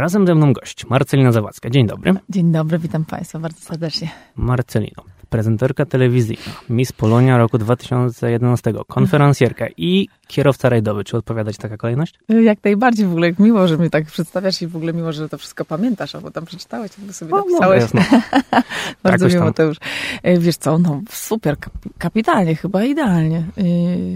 Razem 0.00 0.26
ze 0.26 0.34
mną 0.34 0.52
gość, 0.52 0.86
Marcelina 0.86 1.32
Zawadzka. 1.32 1.70
Dzień 1.70 1.86
dobry. 1.86 2.14
Dzień 2.28 2.52
dobry, 2.52 2.78
witam 2.78 3.04
Państwa 3.04 3.38
bardzo 3.38 3.60
serdecznie. 3.60 4.10
Marcelino, 4.36 5.02
prezenterka 5.30 5.86
telewizyjna, 5.86 6.42
Miss 6.70 6.92
Polonia 6.92 7.38
roku 7.38 7.58
2011, 7.58 8.72
konferencjerka 8.88 9.66
i 9.76 10.08
kierowca 10.26 10.68
rajdowy. 10.68 11.04
Czy 11.04 11.16
odpowiadać 11.16 11.56
taka 11.56 11.76
kolejność? 11.76 12.14
Jak 12.28 12.58
najbardziej 12.64 13.06
w 13.06 13.10
ogóle, 13.10 13.32
miło, 13.38 13.68
że 13.68 13.76
mnie 13.76 13.90
tak 13.90 14.04
przedstawiasz 14.06 14.62
i 14.62 14.66
w 14.66 14.76
ogóle 14.76 14.92
miło, 14.92 15.12
że 15.12 15.28
to 15.28 15.38
wszystko 15.38 15.64
pamiętasz, 15.64 16.14
albo 16.14 16.30
tam 16.30 16.44
przeczytałeś, 16.44 16.90
albo 17.00 17.12
sobie 17.12 17.30
No, 17.30 17.36
napisałeś. 17.38 17.84
no, 17.94 18.00
Bardzo 19.02 19.24
Jakoś 19.26 19.34
miło 19.40 19.52
to 19.52 19.62
już. 19.62 19.76
E, 20.22 20.38
Wiesz 20.38 20.56
co, 20.56 20.78
no 20.78 21.00
super, 21.10 21.56
kap- 21.56 21.90
kapitalnie, 21.98 22.54
chyba 22.56 22.84
idealnie. 22.84 23.44
Yy, 23.56 23.64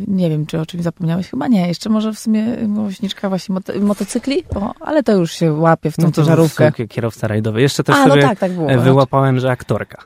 Nie 0.09 0.31
wiem, 0.31 0.47
czy 0.47 0.61
o 0.61 0.67
czymś 0.67 0.83
zapomniałeś? 0.83 1.31
Chyba 1.31 1.49
nie. 1.49 1.69
Jeszcze 1.69 1.91
może 1.91 2.13
w 2.13 2.19
sumie 2.19 2.45
miłośniczka 2.69 3.29
właśnie 3.29 3.53
moto- 3.53 3.81
motocykli? 3.81 4.43
O, 4.55 4.75
ale 4.81 5.03
to 5.03 5.13
już 5.13 5.33
się 5.33 5.53
łapie 5.53 5.91
w 5.91 5.97
tą 5.97 6.03
No 6.03 6.11
to 6.11 6.17
ciężarówkę. 6.17 6.73
kierowca 6.89 7.29
rajdowy. 7.29 7.61
Jeszcze 7.63 7.85
też 7.85 7.97
A, 7.97 8.03
no 8.07 8.09
sobie 8.11 8.23
tak, 8.23 8.39
tak 8.39 8.53
było. 8.53 8.71
e, 8.71 8.79
wyłapałem, 8.79 9.41
że 9.41 9.51
aktorka. 9.51 10.03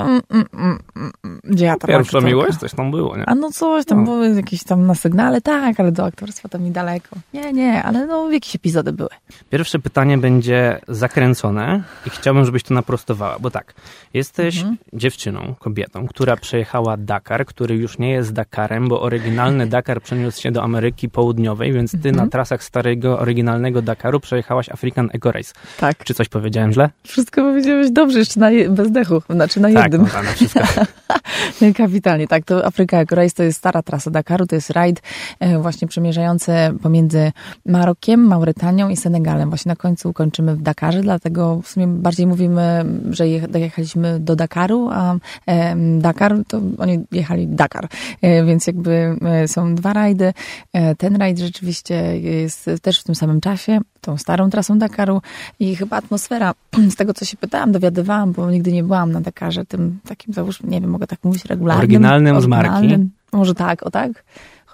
Mm, 0.00 0.20
mm, 0.32 0.78
mm, 0.96 1.40
Gdzie 1.44 1.64
ja 1.64 1.76
tam 1.76 1.88
Pierwsza 1.88 2.00
aktorka? 2.18 2.26
miłość, 2.28 2.58
coś 2.58 2.72
tam 2.74 2.90
było, 2.90 3.16
nie? 3.16 3.26
A 3.26 3.34
no 3.34 3.50
coś 3.50 3.84
tam 3.84 3.98
No. 3.98 4.04
były 4.04 4.34
jakieś 4.34 4.64
tam 4.64 4.86
na 4.86 4.94
sygnale, 4.94 5.40
tak, 5.40 5.80
ale 5.80 5.92
do 5.92 6.04
aktorstwa 6.04 6.48
to 6.48 6.58
mi 6.58 6.70
daleko. 6.70 7.16
Nie, 7.34 7.52
nie, 7.52 7.82
ale 7.82 8.06
no 8.06 8.30
jakieś 8.30 8.54
epizody 8.56 8.92
były. 8.92 9.08
Pierwsze 9.50 9.78
pytanie 9.78 10.18
będzie 10.18 10.80
zakręcone 10.88 11.82
i 12.06 12.10
chciałbym, 12.10 12.44
żebyś 12.44 12.62
to 12.62 12.74
naprostowała, 12.74 13.38
bo 13.38 13.50
tak, 13.50 13.74
jesteś 14.14 14.56
Mhm. 14.58 14.76
dziewczyną, 14.92 15.54
kobietą, 15.58 16.06
która 16.06 16.36
przejechała 16.36 16.96
Dakar, 16.96 17.46
który 17.46 17.74
już 17.76 17.98
nie 17.98 18.10
jest 18.10 18.32
Dakarem, 18.32 18.88
bo 18.88 19.02
oryginalny 19.02 19.66
Dakar 19.66 20.02
przeniósł 20.02 20.40
się 20.42 20.50
do 20.52 20.62
Ameryki 20.62 21.08
Południowej, 21.08 21.72
więc 21.72 21.90
ty 21.90 21.96
Mhm. 22.08 22.16
na 22.16 22.26
trasach 22.26 22.64
starego, 22.64 23.18
oryginalnego 23.18 23.82
Dakaru 23.82 24.20
przejechałaś 24.20 24.68
African 24.68 25.10
Eco 25.12 25.32
Race. 25.32 25.52
Tak. 25.80 26.04
Czy 26.04 26.14
coś 26.14 26.28
powiedziałem 26.28 26.72
źle? 26.72 26.90
Wszystko 27.06 27.42
powiedziałeś 27.42 27.90
dobrze, 27.90 28.18
jeszcze 28.18 28.40
na 28.40 28.48
bez 28.68 28.90
dechu, 28.90 29.22
znaczy 29.30 29.60
na 29.60 29.72
Tak, 29.72 29.83
no, 29.92 30.06
tak, 30.06 30.24
no, 30.26 30.32
wszystko. 30.32 30.60
Kapitalnie, 31.76 32.26
tak. 32.28 32.44
To 32.44 32.66
Afryka 32.66 33.04
Race 33.10 33.34
to 33.34 33.42
jest 33.42 33.58
stara 33.58 33.82
trasa 33.82 34.10
Dakaru, 34.10 34.46
to 34.46 34.54
jest 34.54 34.70
rajd 34.70 35.02
e, 35.40 35.58
właśnie 35.58 35.88
przemierzający 35.88 36.52
pomiędzy 36.82 37.32
Marokiem, 37.66 38.20
Mauretanią 38.26 38.88
i 38.88 38.96
Senegalem. 38.96 39.48
Właśnie 39.48 39.68
na 39.70 39.76
końcu 39.76 40.12
kończymy 40.12 40.56
w 40.56 40.62
Dakarze, 40.62 41.00
dlatego 41.00 41.60
w 41.62 41.68
sumie 41.68 41.86
bardziej 41.86 42.26
mówimy, 42.26 42.84
że 43.10 43.28
je- 43.28 43.48
dojechaliśmy 43.48 44.20
do 44.20 44.36
Dakaru, 44.36 44.88
a 44.92 45.14
e, 45.46 45.76
Dakar, 46.00 46.34
to 46.48 46.60
oni 46.78 47.04
jechali 47.12 47.46
Dakar. 47.48 47.88
E, 48.22 48.44
więc 48.44 48.66
jakby 48.66 49.16
są 49.46 49.74
dwa 49.74 49.92
rajdy. 49.92 50.32
Ten 50.98 51.16
rajd 51.16 51.38
rzeczywiście 51.38 52.20
jest 52.20 52.70
też 52.82 53.00
w 53.00 53.04
tym 53.04 53.14
samym 53.14 53.40
czasie, 53.40 53.80
tą 54.04 54.16
starą 54.16 54.50
trasą 54.50 54.78
Dakaru 54.78 55.22
i 55.60 55.76
chyba 55.76 55.96
atmosfera, 55.96 56.54
z 56.92 56.96
tego 56.96 57.14
co 57.14 57.24
się 57.24 57.36
pytałam, 57.36 57.72
dowiadywałam, 57.72 58.32
bo 58.32 58.50
nigdy 58.50 58.72
nie 58.72 58.82
byłam 58.82 59.12
na 59.12 59.20
Dakarze, 59.20 59.64
tym 59.64 59.98
takim 60.08 60.34
załóżmy, 60.34 60.68
nie 60.68 60.80
wiem, 60.80 60.90
mogę 60.90 61.06
tak 61.06 61.24
mówić, 61.24 61.44
regularnym. 61.44 61.80
Oryginalnym 61.80 62.40
z 62.40 62.46
marki. 62.46 62.70
oryginalnym. 62.70 63.10
Może 63.32 63.54
tak, 63.54 63.82
o 63.82 63.90
tak. 63.90 64.24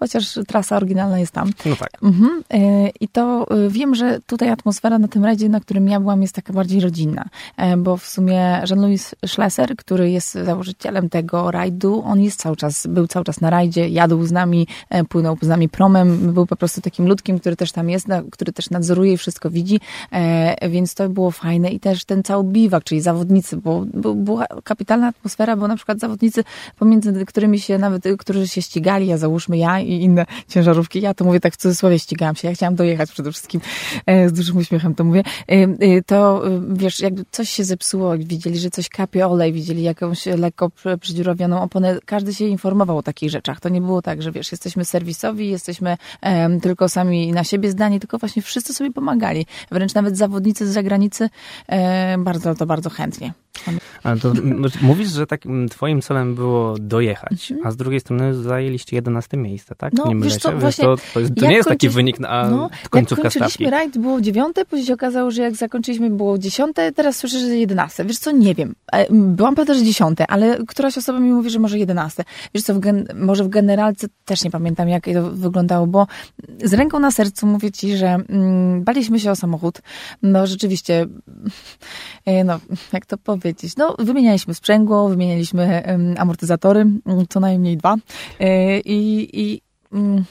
Chociaż 0.01 0.39
trasa 0.47 0.77
oryginalna 0.77 1.19
jest 1.19 1.33
tam. 1.33 1.51
No 1.67 1.77
tak. 1.77 1.91
Mhm. 2.03 2.43
e, 2.51 2.89
I 3.01 3.09
to 3.09 3.47
e, 3.51 3.69
wiem, 3.69 3.95
że 3.95 4.21
tutaj 4.27 4.51
atmosfera 4.51 4.99
na 4.99 5.09
tym 5.09 5.25
rajdzie, 5.25 5.49
na 5.49 5.61
którym 5.61 5.89
ja 5.89 6.01
byłam, 6.01 6.23
jest 6.23 6.35
taka 6.35 6.53
bardziej 6.53 6.81
rodzinna. 6.81 7.25
E, 7.57 7.77
Bo 7.77 7.97
w 7.97 8.07
sumie 8.07 8.63
Jean-Louis 8.71 9.15
Schlesser, 9.27 9.77
który 9.77 10.11
jest 10.11 10.35
założycielem 10.35 11.09
tego 11.09 11.51
rajdu, 11.51 12.03
on 12.07 12.21
jest 12.21 12.41
cały 12.41 12.57
czas, 12.57 12.87
był 12.87 13.07
cały 13.07 13.25
czas 13.25 13.41
na 13.41 13.51
rajdzie, 13.51 13.89
jadł 13.89 14.25
z 14.25 14.33
nami, 14.33 14.67
płynął 15.09 15.37
z 15.43 15.49
nami 15.49 15.69
promem, 15.69 16.33
był 16.33 16.47
po 16.47 16.57
prostu 16.57 16.81
takim 16.81 17.09
ludkiem, 17.09 17.39
który 17.39 17.57
też 17.57 17.73
tam 17.73 17.91
jest, 17.91 18.07
który 18.33 18.53
też 18.53 18.71
nadzoruje 18.71 19.13
i 19.13 19.17
wszystko 19.17 19.51
widzi, 19.51 19.81
więc 20.71 20.95
to 20.95 21.09
było 21.09 21.31
fajne. 21.31 21.71
I 21.71 21.81
też 21.81 22.05
ten 22.05 22.23
cały 22.23 22.45
biwak, 22.45 22.85
czyli 22.85 23.01
zawodnicy, 23.01 23.57
bo, 23.57 23.87
bo 23.95 24.15
była 24.15 24.47
kapitalna 24.65 25.07
atmosfera, 25.09 25.57
bo 25.57 25.69
na 25.69 25.77
przykład 25.77 25.99
zawodnicy, 25.99 26.45
pomiędzy 26.79 27.27
którymi 27.27 27.61
się 27.61 27.79
nawet, 27.79 28.05
którzy 28.19 28.49
się 28.49 28.63
ścigali, 28.63 29.07
ja 29.07 29.19
załóżmy 29.19 29.59
ja 29.59 29.81
i 29.91 30.03
inne 30.03 30.27
ciężarówki, 30.49 31.01
ja 31.01 31.15
to 31.15 31.25
mówię 31.25 31.41
tak 31.41 31.55
w 31.55 31.57
cudzysłowie, 31.57 31.99
ścigałam 31.99 32.37
się, 32.37 32.49
ja 32.49 32.55
chciałam 32.55 32.75
dojechać 32.75 33.13
przede 33.13 33.33
wszystkim, 33.33 33.61
e, 34.07 34.29
z 34.29 34.33
dużym 34.33 34.57
uśmiechem 34.57 34.95
to 34.95 35.05
mówię, 35.05 35.23
e, 35.49 35.53
e, 35.53 36.03
to 36.07 36.43
wiesz, 36.69 37.01
jakby 37.01 37.25
coś 37.31 37.51
się 37.51 37.65
zepsuło, 37.65 38.19
widzieli, 38.19 38.59
że 38.59 38.71
coś 38.71 38.89
kapie 38.89 39.27
olej, 39.27 39.53
widzieli 39.53 39.83
jakąś 39.83 40.27
lekko 40.27 40.69
prze- 40.71 40.99
przedziurawioną 40.99 41.63
oponę, 41.63 41.99
każdy 42.07 42.35
się 42.35 42.45
informował 42.45 42.99
o 42.99 43.03
takich 43.03 43.31
rzeczach. 43.31 43.61
To 43.61 43.69
nie 43.69 43.81
było 43.81 44.03
tak, 44.03 44.23
że 44.23 44.33
wiesz, 44.33 44.53
jesteśmy 44.53 44.85
serwisowi, 44.85 45.49
jesteśmy 45.49 45.97
tylko 46.63 46.89
sami 46.89 47.33
na 47.33 47.45
siebie 47.45 47.71
zdani, 47.71 48.01
tylko 48.01 48.19
właśnie 48.19 48.43
wszyscy 48.43 48.75
sobie 48.75 48.91
pomagali. 48.93 49.47
Wręcz 49.71 49.95
nawet 49.95 50.17
zawodnicy 50.17 50.67
z 50.67 50.71
zagranicy 50.71 51.29
bardzo 52.19 52.55
to 52.55 52.67
bardzo 52.67 52.91
chętnie. 52.91 53.33
Ale 54.03 54.21
to 54.21 54.33
mówisz, 54.83 55.09
że 55.11 55.27
takim 55.27 55.69
twoim 55.69 56.03
celem 56.03 56.35
było 56.35 56.75
dojechać, 56.79 57.53
a 57.65 57.71
z 57.71 57.77
drugiej 57.77 58.01
strony 58.01 58.35
zajęliście 58.35 58.97
11 58.97 59.37
miejsce, 59.37 59.75
tak? 59.75 59.93
Mhm. 59.93 60.09
No, 60.09 60.15
nie 60.15 60.25
wiesz 60.31 60.37
co, 60.43 60.53
właśnie 60.59 60.85
to, 60.85 60.97
to, 61.15 61.21
jest, 61.21 61.35
to 61.35 61.41
jak 61.41 61.51
nie 61.51 61.57
jest 61.57 61.69
taki 61.69 61.89
wynik 61.89 62.21
na 62.21 62.51
No, 62.51 62.69
jak 62.83 62.89
końcówka 62.89 63.23
kończyliśmy 63.23 63.49
stawki. 63.49 63.71
rajd, 63.71 63.99
było 63.99 64.21
dziewiąte, 64.21 64.65
później 64.65 64.87
się 64.87 64.95
okazało, 64.95 65.31
że 65.31 65.43
jak 65.43 65.57
zakończyliśmy, 65.57 66.11
było 66.11 66.39
dziesiąte, 66.39 66.93
teraz 66.93 67.17
słyszę, 67.17 67.39
że 67.41 67.47
jedenaste. 67.57 68.05
Wiesz 68.05 68.19
co, 68.19 68.31
nie 68.31 68.55
wiem. 68.55 68.75
E, 68.93 69.07
Byłam 69.13 69.55
pewna, 69.55 69.75
że 69.75 69.85
dziesiąte, 69.85 70.27
ale 70.27 70.59
któraś 70.67 70.99
osoba 70.99 71.21
mi 71.21 71.31
mówi, 71.31 71.51
że 71.51 71.59
może 71.59 71.79
jedenaste. 71.79 72.25
Wiesz 72.55 72.65
co, 72.65 72.75
w 72.75 72.79
gen- 72.79 73.07
może 73.15 73.45
w 73.45 73.49
generalce 73.49 74.07
też 74.25 74.45
nie 74.45 74.51
pamiętam, 74.51 74.89
jak 74.89 75.05
to 75.05 75.31
wyglądało, 75.31 75.87
bo 75.87 76.07
z 76.65 76.75
ręką 76.75 76.99
na 76.99 77.11
sercu 77.11 77.47
mówię 77.47 77.71
ci, 77.71 77.97
że 77.97 78.07
mm, 78.29 78.85
baliśmy 78.85 79.21
się 79.21 79.31
o 79.31 79.37
samochód. 79.37 79.79
No 80.23 80.47
rzeczywiście, 80.47 81.07
e, 82.27 82.45
no 82.45 82.61
jak 82.93 83.07
to 83.07 83.19
powiedzieć, 83.41 83.77
no 83.77 83.95
wymienialiśmy 83.99 84.55
sprzęgło, 84.55 85.09
wymienialiśmy 85.09 85.83
amortyzatory, 86.19 86.81
mm, 86.81 87.03
co 87.29 87.41
najmniej 87.41 87.77
dwa. 87.77 87.97
E, 88.41 88.81
I, 88.81 89.29
i 89.41 89.61
mm, 89.93 90.25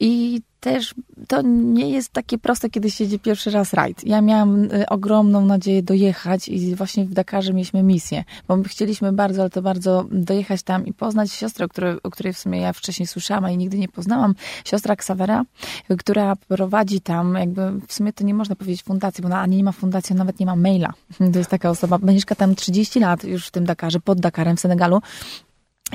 i 0.00 0.40
też 0.62 0.94
to 1.28 1.42
nie 1.42 1.90
jest 1.90 2.12
takie 2.12 2.38
proste, 2.38 2.70
kiedy 2.70 2.90
się 2.90 3.04
jedzie 3.04 3.18
pierwszy 3.18 3.50
raz 3.50 3.72
rajd. 3.74 4.06
Ja 4.06 4.20
miałam 4.20 4.64
y, 4.64 4.88
ogromną 4.88 5.46
nadzieję 5.46 5.82
dojechać 5.82 6.48
i 6.48 6.74
właśnie 6.74 7.04
w 7.04 7.12
Dakarze 7.12 7.52
mieliśmy 7.52 7.82
misję, 7.82 8.24
bo 8.48 8.56
my 8.56 8.64
chcieliśmy 8.64 9.12
bardzo, 9.12 9.42
ale 9.42 9.50
to 9.50 9.62
bardzo 9.62 10.04
dojechać 10.10 10.62
tam 10.62 10.86
i 10.86 10.92
poznać 10.92 11.32
siostrę, 11.32 11.64
o 11.64 11.68
której, 11.68 11.96
o 12.02 12.10
której 12.10 12.32
w 12.32 12.38
sumie 12.38 12.60
ja 12.60 12.72
wcześniej 12.72 13.06
słyszałam, 13.06 13.50
i 13.50 13.56
nigdy 13.56 13.78
nie 13.78 13.88
poznałam. 13.88 14.34
Siostra 14.64 14.94
Xavera, 14.94 15.44
y, 15.90 15.96
która 15.96 16.36
prowadzi 16.36 17.00
tam, 17.00 17.34
jakby 17.34 17.72
w 17.88 17.92
sumie 17.92 18.12
to 18.12 18.24
nie 18.24 18.34
można 18.34 18.56
powiedzieć 18.56 18.82
fundacji, 18.82 19.22
bo 19.22 19.26
ona 19.26 19.40
ani 19.40 19.56
nie 19.56 19.64
ma 19.64 19.72
fundacji, 19.72 20.16
nawet 20.16 20.40
nie 20.40 20.46
ma 20.46 20.56
maila. 20.56 20.92
To 21.32 21.38
jest 21.38 21.50
taka 21.50 21.70
osoba, 21.70 21.98
mieszka 22.02 22.34
tam 22.34 22.54
30 22.54 23.00
lat 23.00 23.24
już 23.24 23.46
w 23.46 23.50
tym 23.50 23.64
Dakarze, 23.64 24.00
pod 24.00 24.20
Dakarem 24.20 24.56
w 24.56 24.60
Senegalu. 24.60 25.00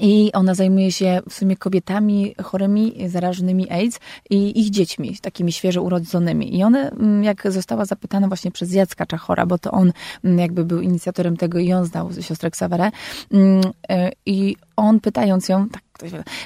I 0.02 0.32
ona 0.34 0.56
zajmuje 0.56 0.92
się 0.92 1.20
w 1.30 1.34
sumie 1.34 1.58
kobietami 1.58 2.36
chorymi, 2.44 2.96
zarażonymi 3.08 3.70
AIDS 3.70 4.00
i 4.30 4.60
ich 4.62 4.70
dziećmi, 4.70 5.18
takimi 5.22 5.52
świeżo 5.52 5.82
urodzonymi. 5.82 6.58
I 6.58 6.64
one, 6.64 6.92
mm, 6.92 7.24
jak 7.24 7.52
została 7.52 7.86
zapytana 7.86 8.28
właśnie 8.28 8.52
przez 8.52 8.74
Jacka 8.74 9.06
Czachora, 9.06 9.46
bo 9.46 9.58
to 9.58 9.72
on 9.72 9.92
mm, 10.24 10.40
jakby 10.40 10.66
był 10.66 10.82
inicjatorem 10.82 11.38
tego 11.38 11.60
i 11.60 11.74
on 11.74 11.86
znał 11.86 12.10
siostrę 12.22 12.52
Ksawerę, 12.52 12.92
mm, 13.32 13.62
e, 13.90 14.12
i 14.26 14.56
on 14.76 15.00
pytając 15.00 15.50
ją, 15.50 15.70
tak, 15.70 15.82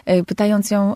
e, 0.05 0.23
pytając 0.23 0.71
ją, 0.71 0.95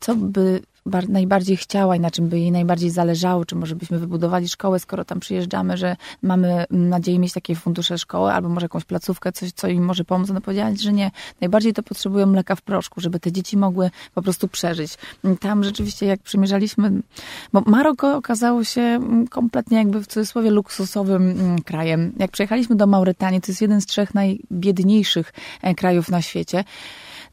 co 0.00 0.16
by 0.16 0.62
najbardziej 1.08 1.56
chciała 1.56 1.96
i 1.96 2.00
na 2.00 2.10
czym 2.10 2.28
by 2.28 2.38
jej 2.38 2.52
najbardziej 2.52 2.90
zależało, 2.90 3.44
czy 3.44 3.56
może 3.56 3.76
byśmy 3.76 3.98
wybudowali 3.98 4.48
szkołę, 4.48 4.78
skoro 4.78 5.04
tam 5.04 5.20
przyjeżdżamy, 5.20 5.76
że 5.76 5.96
mamy 6.22 6.48
mm, 6.70 6.88
nadzieję 6.88 7.18
mieć 7.18 7.32
takie 7.32 7.54
fundusze 7.54 7.98
szkoły, 7.98 8.32
albo 8.32 8.48
może 8.48 8.64
jakąś 8.64 8.84
placówkę, 8.84 9.32
coś, 9.32 9.52
co 9.52 9.68
im 9.68 9.84
może 9.84 10.04
pomóc. 10.04 10.30
Ona 10.30 10.40
powiedziała, 10.40 10.70
że 10.80 10.92
nie. 10.92 11.10
Najbardziej 11.40 11.72
to 11.72 11.82
potrzebują 11.82 12.26
mleka 12.26 12.56
w 12.56 12.62
proszku, 12.62 13.00
żeby 13.00 13.20
te 13.20 13.32
dzieci 13.32 13.56
mogły 13.56 13.90
po 14.14 14.22
prostu 14.22 14.48
przeżyć. 14.48 14.98
Tam 15.40 15.64
rzeczywiście, 15.64 16.06
jak 16.06 16.20
przymierzaliśmy, 16.20 16.92
bo 17.52 17.62
Maroko 17.66 18.16
okazało 18.16 18.64
się 18.64 18.80
mm, 18.80 19.28
kompletnie 19.28 19.78
jakby 19.78 20.00
w 20.00 20.06
cudzysłowie 20.06 20.50
luksusowym 20.50 21.30
mm, 21.30 21.62
krajem. 21.62 22.12
Jak 22.18 22.30
przyjechaliśmy 22.30 22.76
do 22.76 22.86
Mauretanii, 22.86 23.40
to 23.40 23.52
jest 23.52 23.60
jeden 23.60 23.80
z 23.80 23.86
trzech 23.86 24.14
najbiedniejszych 24.14 25.32
e, 25.62 25.74
krajów 25.74 26.08
na 26.08 26.22
świecie 26.22 26.64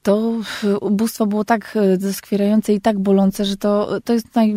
to 0.08 0.42
e, 0.64 0.80
ubóstwo 0.80 1.26
było 1.26 1.46
tak 1.46 1.76
e, 1.76 1.98
zaskwierające 1.98 2.74
i 2.74 2.82
tak 2.82 3.00
bolące, 3.00 3.46
że 3.46 3.58
to, 3.58 4.02
to 4.02 4.14
jest 4.14 4.36
naj, 4.36 4.56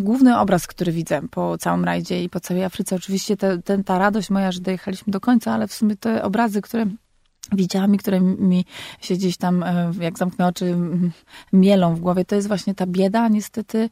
główny 0.00 0.38
obraz, 0.38 0.66
który 0.66 0.92
widzę 0.92 1.22
po 1.30 1.58
całym 1.58 1.84
rajdzie 1.84 2.22
i 2.22 2.28
po 2.28 2.40
całej 2.40 2.64
Afryce. 2.64 2.96
Oczywiście 2.96 3.36
te, 3.36 3.62
ten, 3.62 3.84
ta 3.84 3.98
radość 3.98 4.30
moja, 4.30 4.52
że 4.52 4.60
dojechaliśmy 4.60 5.10
do 5.10 5.20
końca, 5.20 5.52
ale 5.52 5.68
w 5.68 5.72
sumie 5.72 5.96
te 5.96 6.22
obrazy, 6.22 6.62
które 6.62 6.86
widziałam 7.52 7.94
i 7.94 7.98
które 7.98 8.20
mi 8.20 8.64
się 9.00 9.14
gdzieś 9.14 9.36
tam, 9.36 9.62
e, 9.62 9.92
jak 10.00 10.18
zamknę 10.18 10.46
oczy, 10.46 10.76
mielą 11.52 11.94
w 11.94 12.00
głowie, 12.00 12.24
to 12.24 12.36
jest 12.36 12.48
właśnie 12.48 12.74
ta 12.74 12.86
bieda, 12.86 13.28
niestety. 13.28 13.90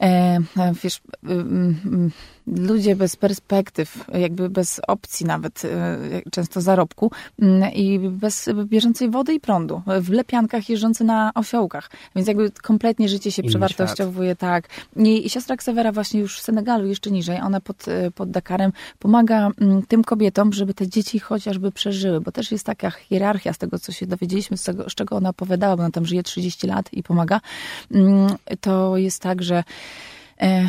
E, 0.00 0.38
e, 0.56 0.72
wiesz, 0.82 1.00
m, 1.22 1.76
m, 1.84 2.10
ludzie 2.46 2.96
bez 2.96 3.16
perspektyw, 3.16 4.04
jakby 4.14 4.50
bez 4.50 4.80
opcji 4.88 5.26
nawet 5.26 5.64
e, 5.64 5.98
często 6.30 6.60
zarobku 6.60 7.10
mm, 7.38 7.72
i 7.72 7.98
bez 7.98 8.48
bieżącej 8.64 9.10
wody 9.10 9.34
i 9.34 9.40
prądu, 9.40 9.82
w 10.00 10.10
lepiankach 10.10 10.68
jeżdżący 10.68 11.04
na 11.04 11.32
osiołkach, 11.34 11.90
więc 12.16 12.28
jakby 12.28 12.50
kompletnie 12.50 13.08
życie 13.08 13.32
się 13.32 13.42
Inny 13.42 13.50
przewartościowuje, 13.50 14.36
tak. 14.36 14.68
I, 14.96 15.26
I 15.26 15.30
siostra 15.30 15.56
Ksawera 15.56 15.92
właśnie 15.92 16.20
już 16.20 16.38
w 16.38 16.42
Senegalu, 16.42 16.86
jeszcze 16.86 17.10
niżej, 17.10 17.40
ona 17.40 17.60
pod, 17.60 17.88
e, 17.88 18.10
pod 18.10 18.30
Dakarem 18.30 18.72
pomaga 18.98 19.50
mm, 19.60 19.82
tym 19.82 20.04
kobietom, 20.04 20.52
żeby 20.52 20.74
te 20.74 20.88
dzieci 20.88 21.18
chociażby 21.18 21.72
przeżyły, 21.72 22.20
bo 22.20 22.32
też 22.32 22.52
jest 22.52 22.66
taka 22.66 22.90
hierarchia 22.90 23.52
z 23.52 23.58
tego, 23.58 23.78
co 23.78 23.92
się 23.92 24.06
dowiedzieliśmy, 24.06 24.56
z, 24.56 24.62
tego, 24.62 24.90
z 24.90 24.94
czego 24.94 25.16
ona 25.16 25.28
opowiadała, 25.28 25.76
bo 25.76 25.82
ona 25.82 25.90
tam 25.90 26.06
żyje 26.06 26.22
30 26.22 26.66
lat 26.66 26.92
i 26.92 27.02
pomaga, 27.02 27.40
Mm, 27.94 28.36
to 28.60 28.96
jest 28.96 29.22
tak, 29.22 29.42
że 29.42 29.64
e, 30.40 30.68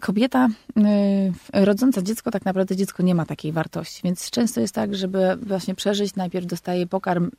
kobieta 0.00 0.48
y, 0.78 1.64
rodząca 1.64 2.02
dziecko, 2.02 2.30
tak 2.30 2.44
naprawdę 2.44 2.76
dziecko 2.76 3.02
nie 3.02 3.14
ma 3.14 3.26
takiej 3.26 3.52
wartości, 3.52 4.00
więc 4.04 4.30
często 4.30 4.60
jest 4.60 4.74
tak, 4.74 4.94
żeby 4.94 5.36
właśnie 5.42 5.74
przeżyć, 5.74 6.16
najpierw 6.16 6.46
dostaje 6.46 6.86
pokarm 6.86 7.30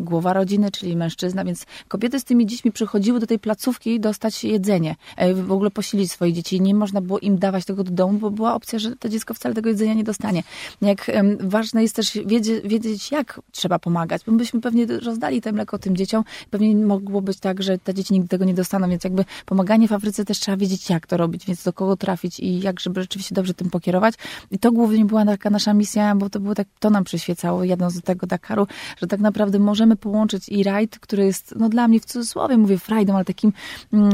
głowa 0.00 0.32
rodziny, 0.32 0.70
czyli 0.70 0.96
mężczyzna, 0.96 1.44
więc 1.44 1.66
kobiety 1.88 2.20
z 2.20 2.24
tymi 2.24 2.46
dziećmi 2.46 2.72
przychodziły 2.72 3.20
do 3.20 3.26
tej 3.26 3.38
placówki 3.38 4.00
dostać 4.00 4.44
jedzenie, 4.44 4.96
e, 5.16 5.34
w 5.34 5.52
ogóle 5.52 5.70
posilić 5.70 6.12
swoje 6.12 6.32
dzieci. 6.32 6.60
Nie 6.60 6.74
można 6.74 7.00
było 7.00 7.18
im 7.18 7.38
dawać 7.38 7.64
tego 7.64 7.84
do 7.84 7.90
domu, 7.90 8.18
bo 8.18 8.30
była 8.30 8.54
opcja, 8.54 8.78
że 8.78 8.96
to 8.96 9.08
dziecko 9.08 9.34
wcale 9.34 9.54
tego 9.54 9.68
jedzenia 9.68 9.94
nie 9.94 10.04
dostanie. 10.04 10.42
Jak 10.82 11.10
ważne 11.40 11.82
jest 11.82 11.96
też 11.96 12.18
wiedzieć, 12.26 12.68
wiedzieć 12.68 13.10
jak 13.10 13.40
trzeba 13.52 13.78
pomagać, 13.78 14.22
bo 14.26 14.32
byśmy 14.32 14.60
pewnie 14.60 14.86
rozdali 14.86 15.42
te 15.42 15.52
mleko 15.52 15.78
tym 15.78 15.96
dzieciom, 15.96 16.24
pewnie 16.50 16.76
mogło 16.76 17.22
być 17.22 17.40
tak, 17.40 17.62
że 17.62 17.78
te 17.78 17.94
dzieci 17.94 18.14
nigdy 18.14 18.28
tego 18.28 18.44
nie 18.44 18.54
dostaną, 18.54 18.90
więc 18.90 19.04
jakby 19.04 19.24
pomaganie 19.46 19.88
w 19.88 19.92
Afryce 19.92 20.24
też 20.24 20.40
trzeba 20.40 20.56
wiedzieć, 20.56 20.90
jak 20.90 21.06
to 21.06 21.16
robić, 21.16 21.46
więc 21.46 21.62
do 21.66 21.72
kogo 21.72 21.96
trafić 21.96 22.40
i 22.40 22.60
jak, 22.60 22.80
żeby 22.80 23.00
rzeczywiście 23.00 23.34
dobrze 23.34 23.54
tym 23.54 23.70
pokierować. 23.70 24.14
I 24.50 24.58
to 24.58 24.72
głównie 24.72 25.04
była 25.04 25.24
taka 25.24 25.50
nasza 25.50 25.74
misja, 25.74 26.14
bo 26.14 26.30
to 26.30 26.40
było 26.40 26.54
tak, 26.54 26.68
to 26.80 26.90
nam 26.90 27.04
przyświecało 27.04 27.64
jadąc 27.64 27.94
do 27.94 28.00
tego 28.00 28.26
Dakaru, 28.26 28.66
że 29.00 29.06
tak 29.06 29.20
naprawdę 29.20 29.58
możemy 29.58 29.96
połączyć 29.96 30.48
i 30.48 30.62
rajd, 30.62 30.98
który 30.98 31.24
jest, 31.24 31.54
no 31.58 31.68
dla 31.68 31.88
mnie 31.88 32.00
w 32.00 32.04
cudzysłowie 32.04 32.58
mówię 32.58 32.78
frajdą, 32.78 33.14
ale 33.14 33.24
takim 33.24 33.52
mm, 33.92 34.12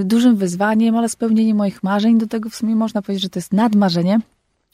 y, 0.00 0.04
dużym 0.04 0.36
wyzwaniem, 0.36 0.96
ale 0.96 1.08
spełnienie 1.08 1.54
moich 1.54 1.82
marzeń. 1.82 2.18
Do 2.18 2.26
tego 2.26 2.50
w 2.50 2.54
sumie 2.54 2.76
można 2.76 3.02
powiedzieć, 3.02 3.22
że 3.22 3.30
to 3.30 3.38
jest 3.38 3.52
nadmarzenie. 3.52 4.20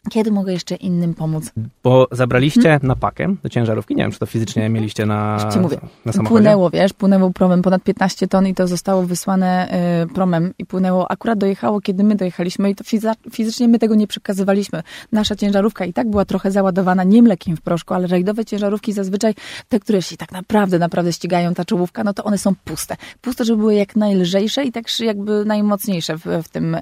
Kiedy 0.08 0.30
mogę 0.30 0.52
jeszcze 0.52 0.74
innym 0.74 1.14
pomóc? 1.14 1.52
Bo 1.82 2.08
zabraliście 2.12 2.62
hmm? 2.62 2.88
na 2.88 2.96
pakę 2.96 3.34
do 3.42 3.48
ciężarówki. 3.48 3.96
Nie 3.96 4.02
wiem, 4.02 4.12
czy 4.12 4.18
to 4.18 4.26
fizycznie 4.26 4.68
mieliście 4.68 5.06
na, 5.06 5.48
ci 5.52 5.58
mówię, 5.58 5.78
na 6.04 6.12
samochodzie. 6.12 6.34
Płynęło, 6.34 6.70
wiesz, 6.70 6.92
płynęło 6.92 7.30
promem 7.30 7.62
ponad 7.62 7.82
15 7.82 8.28
ton 8.28 8.46
i 8.46 8.54
to 8.54 8.66
zostało 8.66 9.02
wysłane 9.02 9.68
y, 10.04 10.14
promem 10.14 10.54
i 10.58 10.66
płynęło. 10.66 11.10
Akurat 11.10 11.38
dojechało, 11.38 11.80
kiedy 11.80 12.04
my 12.04 12.16
dojechaliśmy 12.16 12.70
i 12.70 12.74
to 12.74 12.84
fizycznie 13.32 13.68
my 13.68 13.78
tego 13.78 13.94
nie 13.94 14.06
przekazywaliśmy. 14.06 14.82
Nasza 15.12 15.36
ciężarówka 15.36 15.84
i 15.84 15.92
tak 15.92 16.10
była 16.10 16.24
trochę 16.24 16.50
załadowana 16.50 17.04
nie 17.04 17.22
mlekiem 17.22 17.56
w 17.56 17.60
proszku, 17.60 17.94
ale 17.94 18.06
rajdowe 18.06 18.44
ciężarówki 18.44 18.92
zazwyczaj, 18.92 19.34
te, 19.68 19.80
które 19.80 20.02
się 20.02 20.16
tak 20.16 20.32
naprawdę, 20.32 20.78
naprawdę 20.78 21.12
ścigają 21.12 21.54
ta 21.54 21.64
czołówka, 21.64 22.04
no 22.04 22.14
to 22.14 22.24
one 22.24 22.38
są 22.38 22.54
puste. 22.64 22.96
Puste, 23.20 23.44
żeby 23.44 23.58
były 23.58 23.74
jak 23.74 23.96
najlżejsze 23.96 24.64
i 24.64 24.72
tak 24.72 25.00
jakby 25.00 25.44
najmocniejsze 25.44 26.16
w, 26.16 26.24
w 26.44 26.48
tym. 26.48 26.76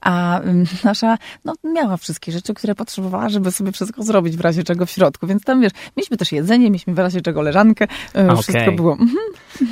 a 0.00 0.40
nasza, 0.84 1.18
no 1.44 1.54
miała 1.64 1.96
wszystkie 1.96 2.32
rzeczy 2.32 2.43
rzeczy, 2.44 2.54
które 2.54 2.74
potrzebowała, 2.74 3.28
żeby 3.28 3.52
sobie 3.52 3.72
wszystko 3.72 4.02
zrobić 4.02 4.36
w 4.36 4.40
razie 4.40 4.64
czego 4.64 4.86
w 4.86 4.90
środku. 4.90 5.26
Więc 5.26 5.44
tam 5.44 5.60
wiesz, 5.60 5.72
mieliśmy 5.96 6.16
też 6.16 6.32
jedzenie, 6.32 6.64
mieliśmy 6.64 6.94
w 6.94 6.98
razie 6.98 7.20
czego 7.20 7.42
leżankę, 7.42 7.86
e, 8.14 8.24
okay. 8.24 8.42
wszystko 8.42 8.72
było. 8.72 8.92
Mhm. 8.92 9.18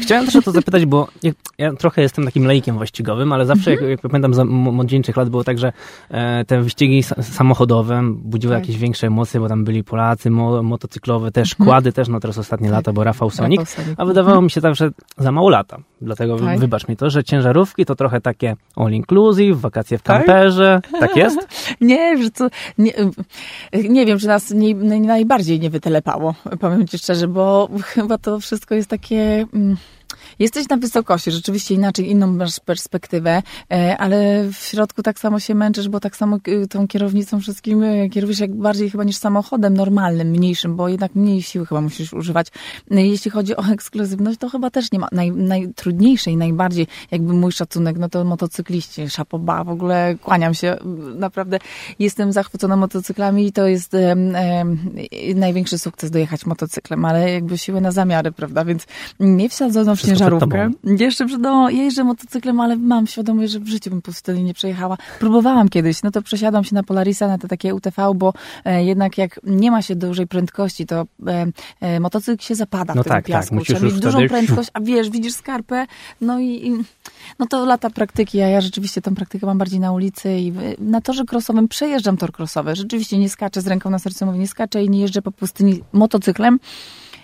Chciałem 0.03 0.27
też 0.27 0.37
o 0.37 0.43
to 0.43 0.51
zapytać, 0.51 0.87
bo 0.87 1.09
ja, 1.23 1.33
ja 1.59 1.73
trochę 1.73 2.03
jestem 2.03 2.25
takim 2.25 2.45
lejkiem 2.45 2.77
właścigowym, 2.77 3.33
ale 3.33 3.47
zawsze, 3.47 3.71
mhm. 3.71 3.91
jak, 3.91 4.03
jak 4.03 4.11
pamiętam 4.11 4.35
za 4.35 4.45
młodzieńczych 4.45 5.17
lat, 5.17 5.29
było 5.29 5.45
tak, 5.45 5.59
że 5.59 5.73
e, 6.11 6.45
te 6.45 6.63
wyścigi 6.63 7.03
samochodowe 7.21 8.03
budziły 8.15 8.55
tak. 8.55 8.63
jakieś 8.63 8.79
większe 8.79 9.07
emocje, 9.07 9.41
bo 9.41 9.49
tam 9.49 9.65
byli 9.65 9.85
Polacy, 9.85 10.31
mo, 10.31 10.63
motocyklowe 10.63 11.31
też, 11.31 11.53
mhm. 11.53 11.67
kłady 11.67 11.93
też, 11.93 12.09
no 12.09 12.21
teraz 12.21 12.39
ostatnie 12.39 12.69
tak. 12.69 12.77
lata, 12.77 12.93
bo 12.93 13.05
Rafał 13.05 13.31
Sonik, 13.31 13.61
Rafał 13.61 13.85
Sonik. 13.85 14.01
a 14.01 14.05
wydawało 14.05 14.43
mi 14.43 14.51
się 14.51 14.61
że 14.73 14.91
za 15.19 15.33
mało 15.33 15.51
lata. 15.51 15.79
Dlatego 16.01 16.39
tak. 16.39 16.59
wybacz 16.59 16.89
mi 16.89 16.97
to, 16.97 17.11
że 17.11 17.25
ciężarówki 17.25 17.87
to 17.87 17.95
trochę 17.95 18.21
takie 18.21 18.57
all 18.77 18.93
inclusive, 18.93 19.61
wakacje 19.61 19.99
w 19.99 20.03
tak? 20.03 20.17
kamperze. 20.17 20.81
Tak, 20.93 21.01
tak 21.01 21.17
jest? 21.17 21.39
nie, 21.81 22.23
że 22.23 22.31
co, 22.31 22.49
nie, 22.79 22.93
nie 23.73 24.07
wiem, 24.07 24.19
czy 24.19 24.27
nas 24.27 24.51
nie, 24.51 24.75
najbardziej 25.01 25.61
nie 25.61 25.71
wytelepało, 25.71 26.35
powiem 26.61 26.89
ci 26.89 26.99
szczerze, 26.99 27.29
bo 27.29 27.69
chyba 27.85 28.19
to 28.19 28.41
wszystko 28.41 28.75
jest 28.75 28.89
takie... 28.89 29.47
Mm, 29.55 29.77
Jesteś 30.39 30.69
na 30.69 30.77
wysokości, 30.77 31.31
rzeczywiście 31.31 31.75
inaczej, 31.75 32.11
inną 32.11 32.27
masz 32.27 32.61
perspektywę, 32.61 33.43
e, 33.73 33.97
ale 33.99 34.45
w 34.53 34.57
środku 34.57 35.03
tak 35.03 35.19
samo 35.19 35.41
się 35.41 35.55
męczysz, 35.55 35.89
bo 35.89 36.01
tak 36.01 36.17
samo 36.17 36.37
e, 36.37 36.67
tą 36.67 36.89
kierownicą 36.89 37.41
wszystkim 37.41 37.83
e, 37.83 38.09
kierujesz 38.09 38.41
jak 38.41 38.55
bardziej 38.55 38.91
chyba 38.91 39.05
niż 39.05 39.17
samochodem 39.17 39.77
normalnym, 39.77 40.29
mniejszym, 40.29 40.77
bo 40.77 40.89
jednak 40.89 41.15
mniej 41.15 41.43
siły 41.43 41.67
chyba 41.67 41.81
musisz 41.81 42.13
używać. 42.13 42.47
Jeśli 42.91 43.31
chodzi 43.31 43.57
o 43.57 43.65
ekskluzywność, 43.75 44.39
to 44.39 44.49
chyba 44.49 44.71
też 44.71 44.93
nie 44.93 44.99
ma. 44.99 45.09
Naj, 45.13 45.33
i 46.27 46.37
najbardziej 46.37 46.87
jakby 47.11 47.33
mój 47.33 47.53
szacunek, 47.53 47.99
no 47.99 48.09
to 48.09 48.25
motocykliści, 48.25 49.11
szapoba, 49.11 49.65
w 49.65 49.69
ogóle 49.69 50.15
kłaniam 50.23 50.55
się, 50.55 50.77
naprawdę 51.15 51.59
jestem 51.99 52.33
zachwycona 52.33 52.77
motocyklami 52.77 53.47
i 53.47 53.53
to 53.53 53.67
jest 53.67 53.95
e, 53.95 54.13
e, 54.13 54.65
największy 55.35 55.79
sukces 55.79 56.11
dojechać 56.11 56.47
motocyklem, 56.47 57.05
ale 57.05 57.33
jakby 57.33 57.59
siły 57.59 57.81
na 57.81 57.93
zamiary, 57.93 58.33
prawda, 58.33 58.65
więc 58.65 58.87
nie 59.21 59.49
wsadzono 59.49 59.97
w 60.03 60.07
ciężarówkę. 60.07 60.71
Jeszcze 60.85 61.27
przed, 61.27 61.41
no, 61.41 61.71
jeżdżę 61.71 62.05
motocyklem, 62.05 62.61
ale 62.61 62.77
mam 62.77 63.07
świadomość, 63.07 63.53
że 63.53 63.61
w 63.61 63.69
życiu 63.69 63.91
bym 63.91 64.03
pustyni 64.03 64.45
nie 64.45 64.55
przejechała. 64.55 64.97
Próbowałam 65.19 65.69
kiedyś, 65.69 66.03
no 66.03 66.11
to 66.11 66.23
przesiadam 66.23 66.65
się 66.65 66.75
na 66.75 66.83
Polarisa, 66.83 67.29
na 67.29 67.39
te 67.39 67.49
takie 67.49 67.75
UTV, 67.75 68.13
bo 68.15 68.33
e, 68.65 68.85
jednak 68.85 69.19
jak 69.19 69.41
nie 69.45 69.71
ma 69.71 69.83
się 69.83 69.97
dużej 69.97 70.27
prędkości, 70.27 70.87
to 70.87 71.07
e, 71.27 71.47
e, 71.81 72.01
motocykl 72.01 72.45
się 72.45 72.55
zapada 72.55 72.95
no 72.95 73.03
w 73.03 73.05
tym 73.05 73.13
tak, 73.13 73.25
piasku. 73.25 73.57
Tak, 73.57 73.65
Trzeba 73.65 73.81
mieć 73.81 73.95
dużą 73.95 74.19
wtedy... 74.19 74.29
prędkość, 74.29 74.71
a 74.73 74.81
wiesz, 74.81 75.11
widzisz 75.11 75.35
skarpę, 75.35 75.87
no 76.21 76.41
i, 76.41 76.47
i, 76.47 76.73
no 77.39 77.47
to 77.47 77.65
lata 77.65 77.91
praktyki, 77.91 78.41
a 78.41 78.49
ja 78.49 78.61
rzeczywiście 78.61 79.03
tą 79.03 79.15
praktykę 79.15 79.47
mam 79.47 79.59
bardziej 79.59 79.81
na 79.81 79.93
ulicy 79.93 80.39
i 80.39 80.53
na 80.79 81.01
torze 81.01 81.25
krosowym 81.25 81.69
przejeżdżam 81.69 82.17
tor 82.17 82.33
krosowy. 82.33 82.77
Rzeczywiście 82.77 83.19
nie 83.19 83.29
skaczę 83.29 83.61
z 83.61 83.67
ręką 83.67 83.91
na 83.91 83.99
sercu, 83.99 84.27
mówię, 84.27 84.39
nie 84.39 84.49
skaczę 84.49 84.85
i 84.85 84.91
nie 84.91 85.01
jeżdżę 85.01 85.23
po 85.23 85.33
pustyni 85.33 85.83
motocyklem, 85.93 86.59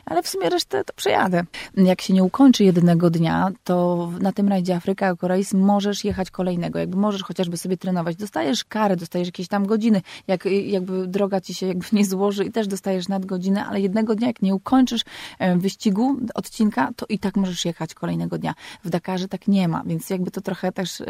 ale 0.08 0.22
w 0.22 0.28
sumie 0.28 0.50
resztę 0.50 0.84
to 0.84 0.92
przejadę. 0.92 1.44
Jak 1.76 2.00
się 2.00 2.14
nie 2.14 2.24
ukończy 2.24 2.64
jednego 2.64 3.10
dnia, 3.10 3.50
to 3.64 4.08
na 4.20 4.32
tym 4.32 4.48
rajdzie 4.48 4.76
Afryka 4.76 5.14
Race 5.22 5.56
możesz 5.56 6.04
jechać 6.04 6.30
kolejnego, 6.30 6.78
jakby 6.78 6.96
możesz 6.96 7.22
chociażby 7.22 7.56
sobie 7.56 7.76
trenować. 7.76 8.16
Dostajesz 8.16 8.64
karę, 8.64 8.96
dostajesz 8.96 9.28
jakieś 9.28 9.48
tam 9.48 9.66
godziny, 9.66 10.02
jak, 10.26 10.44
jakby 10.44 11.06
droga 11.06 11.40
ci 11.40 11.54
się 11.54 11.66
jakby 11.66 11.86
nie 11.92 12.04
złoży 12.04 12.44
i 12.44 12.50
też 12.50 12.66
dostajesz 12.66 13.08
nadgodzinę, 13.08 13.66
ale 13.66 13.80
jednego 13.80 14.14
dnia, 14.14 14.26
jak 14.26 14.42
nie 14.42 14.54
ukończysz 14.54 15.02
wyścigu, 15.56 16.16
odcinka, 16.34 16.90
to 16.96 17.06
i 17.08 17.18
tak 17.18 17.36
możesz 17.36 17.64
jechać 17.64 17.94
kolejnego 17.94 18.38
dnia. 18.38 18.54
W 18.84 18.90
Dakarze 18.90 19.28
tak 19.28 19.48
nie 19.48 19.68
ma, 19.68 19.82
więc 19.86 20.10
jakby 20.10 20.30
to 20.30 20.40
trochę 20.40 20.72
też 20.72 21.00
e, 21.00 21.06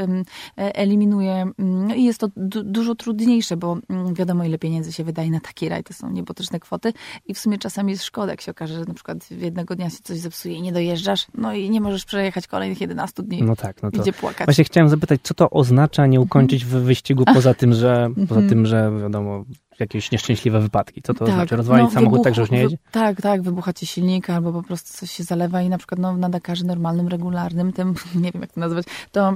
eliminuje 0.56 1.50
no 1.58 1.94
i 1.94 2.04
jest 2.04 2.18
to 2.18 2.28
du 2.36 2.62
dużo 2.62 2.94
trudniejsze, 2.94 3.56
bo 3.56 3.78
mm, 3.88 4.14
wiadomo 4.14 4.44
ile 4.44 4.58
pieniędzy 4.58 4.92
się 4.92 5.04
wydaje 5.04 5.30
na 5.30 5.40
taki 5.40 5.68
rajd, 5.68 5.88
to 5.88 5.94
są 5.94 6.10
niebotyczne 6.10 6.60
kwoty 6.60 6.92
i 7.26 7.34
w 7.34 7.38
sumie 7.38 7.58
czasami 7.58 7.92
jest 7.92 8.04
szkoda, 8.04 8.32
jak 8.32 8.40
się 8.40 8.50
okaże, 8.50 8.74
że 8.74 8.84
na 8.88 8.94
przykład 8.94 9.30
jednego 9.30 9.76
dnia 9.76 9.90
się 9.90 9.96
coś 10.02 10.18
zepsuje 10.18 10.54
i 10.54 10.62
nie 10.62 10.72
dojeżdżasz, 10.72 11.26
no 11.34 11.52
i 11.52 11.70
nie 11.70 11.80
możesz 11.80 12.04
przejechać 12.04 12.46
kolejnych 12.46 12.80
11 12.80 13.22
dni. 13.22 13.42
No 13.42 13.56
tak, 13.56 13.82
no 13.82 13.90
to 13.90 14.02
Gdzie 14.02 14.12
płakać. 14.12 14.46
Właśnie 14.46 14.64
chciałem 14.64 14.88
zapytać, 14.88 15.20
co 15.22 15.34
to 15.34 15.50
oznacza 15.50 16.06
nie 16.06 16.20
ukończyć 16.20 16.64
w 16.64 16.68
wyścigu 16.68 17.24
poza 17.34 17.54
tym, 17.54 17.72
że 17.74 18.08
poza 18.14 18.22
Mhm. 18.40 18.48
tym, 18.48 18.66
że 18.66 18.92
wiadomo, 19.02 19.44
jakieś 19.80 20.12
nieszczęśliwe 20.12 20.60
wypadki. 20.60 21.02
Co 21.02 21.14
to 21.14 21.24
Tak, 21.24 21.34
znaczy? 21.34 21.56
Rozwalić 21.56 21.84
no, 21.84 21.90
samochód 21.90 22.18
wybuch- 22.18 22.24
tak, 22.24 22.34
że 22.34 22.40
już 22.40 22.50
nie 22.50 22.58
jedzie? 22.58 22.78
Tak, 22.92 23.20
tak, 23.22 23.42
wybucha 23.42 23.72
ci 23.72 23.86
silnik 23.86 24.30
albo 24.30 24.52
po 24.52 24.62
prostu 24.62 24.92
coś 24.98 25.10
się 25.10 25.24
zalewa 25.24 25.62
i 25.62 25.68
na 25.68 25.78
przykład 25.78 25.98
no, 26.00 26.16
na 26.16 26.28
Dakarze 26.28 26.64
normalnym, 26.64 27.08
regularnym, 27.08 27.72
tym, 27.72 27.94
nie 28.22 28.32
wiem 28.32 28.42
jak 28.42 28.52
to 28.52 28.60
nazwać, 28.60 28.86
to 29.12 29.34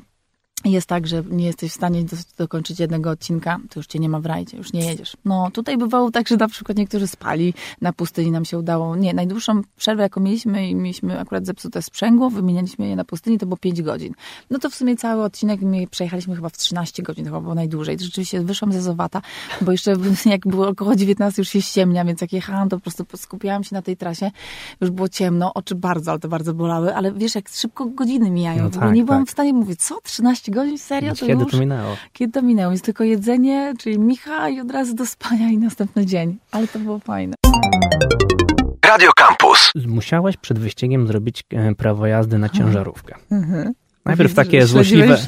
jest 0.70 0.86
tak, 0.86 1.06
że 1.06 1.22
nie 1.30 1.46
jesteś 1.46 1.70
w 1.70 1.74
stanie 1.74 2.04
do, 2.04 2.16
dokończyć 2.38 2.80
jednego 2.80 3.10
odcinka, 3.10 3.58
to 3.70 3.80
już 3.80 3.86
cię 3.86 3.98
nie 3.98 4.08
ma 4.08 4.20
w 4.20 4.26
rajdzie, 4.26 4.56
już 4.56 4.72
nie 4.72 4.86
jedziesz. 4.86 5.16
No 5.24 5.50
tutaj 5.50 5.78
bywało 5.78 6.10
tak, 6.10 6.28
że 6.28 6.36
na 6.36 6.48
przykład 6.48 6.78
niektórzy 6.78 7.06
spali 7.06 7.54
na 7.80 7.92
pustyni, 7.92 8.30
nam 8.30 8.44
się 8.44 8.58
udało. 8.58 8.96
Nie, 8.96 9.14
najdłuższą 9.14 9.62
przerwę, 9.76 10.02
jaką 10.02 10.20
mieliśmy 10.20 10.68
i 10.68 10.74
mieliśmy 10.74 11.20
akurat 11.20 11.46
zepsute 11.46 11.82
sprzęgło, 11.82 12.30
wymienialiśmy 12.30 12.88
je 12.88 12.96
na 12.96 13.04
pustyni, 13.04 13.38
to 13.38 13.46
było 13.46 13.56
5 13.56 13.82
godzin. 13.82 14.14
No 14.50 14.58
to 14.58 14.70
w 14.70 14.74
sumie 14.74 14.96
cały 14.96 15.24
odcinek 15.24 15.60
my 15.62 15.86
przejechaliśmy 15.86 16.36
chyba 16.36 16.48
w 16.48 16.56
13 16.56 17.02
godzin, 17.02 17.24
chyba 17.24 17.40
było 17.40 17.54
najdłużej. 17.54 17.98
Rzeczywiście 18.00 18.40
wyszłam 18.40 18.72
ze 18.72 18.82
Zowata, 18.82 19.22
bo 19.60 19.72
jeszcze 19.72 19.94
jak 20.26 20.46
było 20.46 20.68
około 20.68 20.96
19 20.96 21.42
już 21.42 21.48
się 21.48 21.62
ściemnia, 21.62 22.04
więc 22.04 22.20
jak 22.20 22.32
jechałam, 22.32 22.68
to 22.68 22.76
po 22.76 22.82
prostu 22.82 23.04
skupiałam 23.16 23.64
się 23.64 23.74
na 23.74 23.82
tej 23.82 23.96
trasie. 23.96 24.30
Już 24.80 24.90
było 24.90 25.08
ciemno, 25.08 25.54
oczy 25.54 25.74
bardzo, 25.74 26.10
ale 26.10 26.20
to 26.20 26.28
bardzo 26.28 26.54
bolały, 26.54 26.94
ale 26.94 27.12
wiesz, 27.12 27.34
jak 27.34 27.48
szybko 27.48 27.86
godziny 27.86 28.30
mijają, 28.30 28.64
No 28.64 28.70
to 28.70 28.80
tak, 28.80 28.94
nie 28.94 29.04
byłam 29.04 29.20
tak. 29.20 29.28
w 29.28 29.32
stanie 29.32 29.52
mówić, 29.52 29.82
co, 29.82 30.00
13 30.00 30.51
godzin, 30.52 30.78
serio? 30.78 31.14
To 31.14 31.26
Kiedy 31.26 31.42
już? 31.42 31.52
to 31.52 31.58
minęło? 31.58 31.96
Kiedy 32.12 32.32
to 32.32 32.42
minęło? 32.42 32.72
Jest 32.72 32.84
tylko 32.84 33.04
jedzenie, 33.04 33.74
czyli 33.78 33.98
Micha 33.98 34.48
i 34.48 34.60
od 34.60 34.70
razu 34.70 34.94
do 34.94 35.06
spania 35.06 35.50
i 35.50 35.58
następny 35.58 36.06
dzień. 36.06 36.38
Ale 36.50 36.68
to 36.68 36.78
było 36.78 36.98
fajne. 36.98 37.34
Radio 38.86 39.10
Campus. 39.16 39.70
Musiałaś 39.86 40.36
przed 40.36 40.58
wyścigiem 40.58 41.06
zrobić 41.06 41.44
e, 41.50 41.74
prawo 41.74 42.06
jazdy 42.06 42.38
na 42.38 42.48
ciężarówkę. 42.48 43.14
Mhm. 43.30 43.72
Najpierw 44.04 44.34
takie 44.34 44.66
złośliwe, 44.66 45.18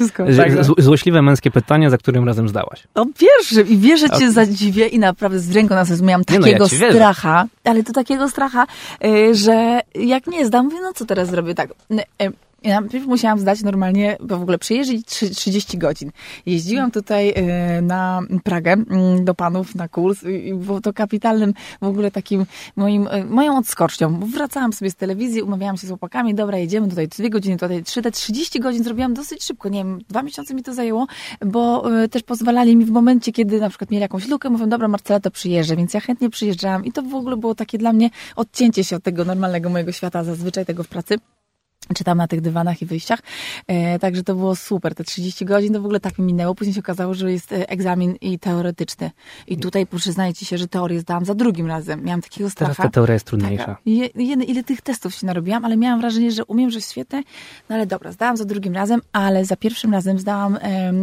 złośliwe 0.77 1.21
męskie 1.21 1.51
pytanie, 1.51 1.89
za 1.89 1.97
którym 1.97 2.25
razem 2.25 2.49
zdałaś. 2.49 2.83
O 2.95 3.05
pierwszy 3.05 3.61
i 3.61 3.77
wiesz, 3.77 3.99
że 3.99 4.09
cię 4.09 4.31
zadziwię 4.31 4.87
i 4.87 4.99
naprawdę 4.99 5.39
z 5.39 5.55
ręką 5.55 5.75
na 5.75 5.85
sercu 5.85 6.03
miałam 6.03 6.25
takiego 6.25 6.65
no, 6.71 6.85
ja 6.87 6.93
stracha, 6.93 7.45
ale 7.63 7.83
to 7.83 7.93
takiego 7.93 8.29
stracha, 8.29 8.67
y, 9.05 9.35
że 9.35 9.79
jak 9.95 10.27
nie 10.27 10.45
zdam, 10.45 10.65
mówię, 10.65 10.77
no 10.81 10.93
co 10.93 11.05
teraz 11.05 11.29
zrobię? 11.29 11.55
Tak, 11.55 11.69
y, 11.91 12.31
ja 12.65 12.81
najpierw 12.81 13.05
musiałam 13.05 13.39
zdać 13.39 13.63
normalnie, 13.63 14.17
bo 14.19 14.37
w 14.37 14.41
ogóle 14.41 14.57
przejeździć 14.57 15.05
30 15.35 15.77
godzin. 15.77 16.11
Jeździłam 16.45 16.91
tutaj 16.91 17.33
e, 17.35 17.81
na 17.81 18.21
Pragę 18.43 18.71
mm, 18.73 19.25
do 19.25 19.35
panów 19.35 19.75
na 19.75 19.87
kurs 19.87 20.23
i 20.23 20.53
było 20.53 20.81
to 20.81 20.93
kapitalnym 20.93 21.53
w 21.81 21.85
ogóle 21.85 22.11
takim 22.11 22.45
moim, 22.75 23.07
e, 23.07 23.25
moją 23.25 23.57
odskocznią. 23.57 24.19
Wracałam 24.19 24.73
sobie 24.73 24.91
z 24.91 24.95
telewizji, 24.95 25.41
umawiałam 25.41 25.77
się 25.77 25.87
z 25.87 25.89
chłopakami, 25.89 26.35
dobra, 26.35 26.57
jedziemy 26.57 26.89
tutaj 26.89 27.07
dwie 27.07 27.29
godziny, 27.29 27.57
tutaj 27.57 27.83
trzy, 27.83 28.01
te 28.01 28.11
30 28.11 28.59
godzin 28.59 28.83
zrobiłam 28.83 29.13
dosyć 29.13 29.43
szybko, 29.43 29.69
nie 29.69 29.79
wiem, 29.79 29.99
dwa 30.09 30.23
miesiące 30.23 30.53
mi 30.53 30.63
to 30.63 30.73
zajęło, 30.73 31.07
bo 31.45 31.93
e, 32.03 32.09
też 32.09 32.23
pozwalali 32.23 32.75
mi 32.75 32.85
w 32.85 32.91
momencie, 32.91 33.31
kiedy 33.31 33.59
na 33.59 33.69
przykład 33.69 33.91
mieli 33.91 34.01
jakąś 34.01 34.27
lukę, 34.27 34.49
mówią, 34.49 34.69
dobra, 34.69 34.87
Marcela, 34.87 35.19
to 35.19 35.31
przyjeżdżę, 35.31 35.75
więc 35.75 35.93
ja 35.93 35.99
chętnie 35.99 36.29
przyjeżdżałam 36.29 36.85
i 36.85 36.91
to 36.91 37.01
w 37.01 37.15
ogóle 37.15 37.37
było 37.37 37.55
takie 37.55 37.77
dla 37.77 37.93
mnie 37.93 38.09
odcięcie 38.35 38.83
się 38.83 38.95
od 38.95 39.03
tego 39.03 39.25
normalnego 39.25 39.69
mojego 39.69 39.91
świata, 39.91 40.23
zazwyczaj 40.23 40.65
tego 40.65 40.83
w 40.83 40.87
pracy 40.87 41.17
czytam 41.93 42.17
na 42.17 42.27
tych 42.27 42.41
dywanach 42.41 42.81
i 42.81 42.85
wyjściach. 42.85 43.19
E, 43.67 43.99
także 43.99 44.23
to 44.23 44.35
było 44.35 44.55
super. 44.55 44.95
Te 44.95 45.03
30 45.03 45.45
godzin 45.45 45.73
to 45.73 45.81
w 45.81 45.85
ogóle 45.85 45.99
tak 45.99 46.19
mi 46.19 46.25
minęło. 46.25 46.55
Później 46.55 46.73
się 46.73 46.79
okazało, 46.79 47.13
że 47.13 47.31
jest 47.31 47.51
e, 47.51 47.69
egzamin 47.69 48.15
i 48.21 48.39
teoretyczny. 48.39 49.11
I 49.47 49.57
tutaj 49.57 49.87
przyznaję 49.87 50.33
ci 50.33 50.45
się, 50.45 50.57
że 50.57 50.67
teorię 50.67 50.99
zdałam 50.99 51.25
za 51.25 51.35
drugim 51.35 51.67
razem. 51.67 52.03
Miałam 52.03 52.21
takiego 52.21 52.49
stracha. 52.49 52.73
Teraz 52.73 52.87
ta 52.87 52.93
teoria 52.93 53.13
jest 53.13 53.25
trudniejsza. 53.25 53.77
Je, 53.85 54.05
ile 54.05 54.63
tych 54.63 54.81
testów 54.81 55.15
się 55.15 55.25
narobiłam, 55.27 55.65
ale 55.65 55.77
miałam 55.77 55.99
wrażenie, 55.99 56.31
że 56.31 56.45
umiem, 56.45 56.71
że 56.71 56.81
świetne. 56.81 57.23
No 57.69 57.75
ale 57.75 57.85
dobra, 57.85 58.11
zdałam 58.11 58.37
za 58.37 58.45
drugim 58.45 58.73
razem, 58.73 59.01
ale 59.13 59.45
za 59.45 59.55
pierwszym 59.55 59.93
razem 59.93 60.19
zdałam 60.19 60.57
e, 60.61 60.93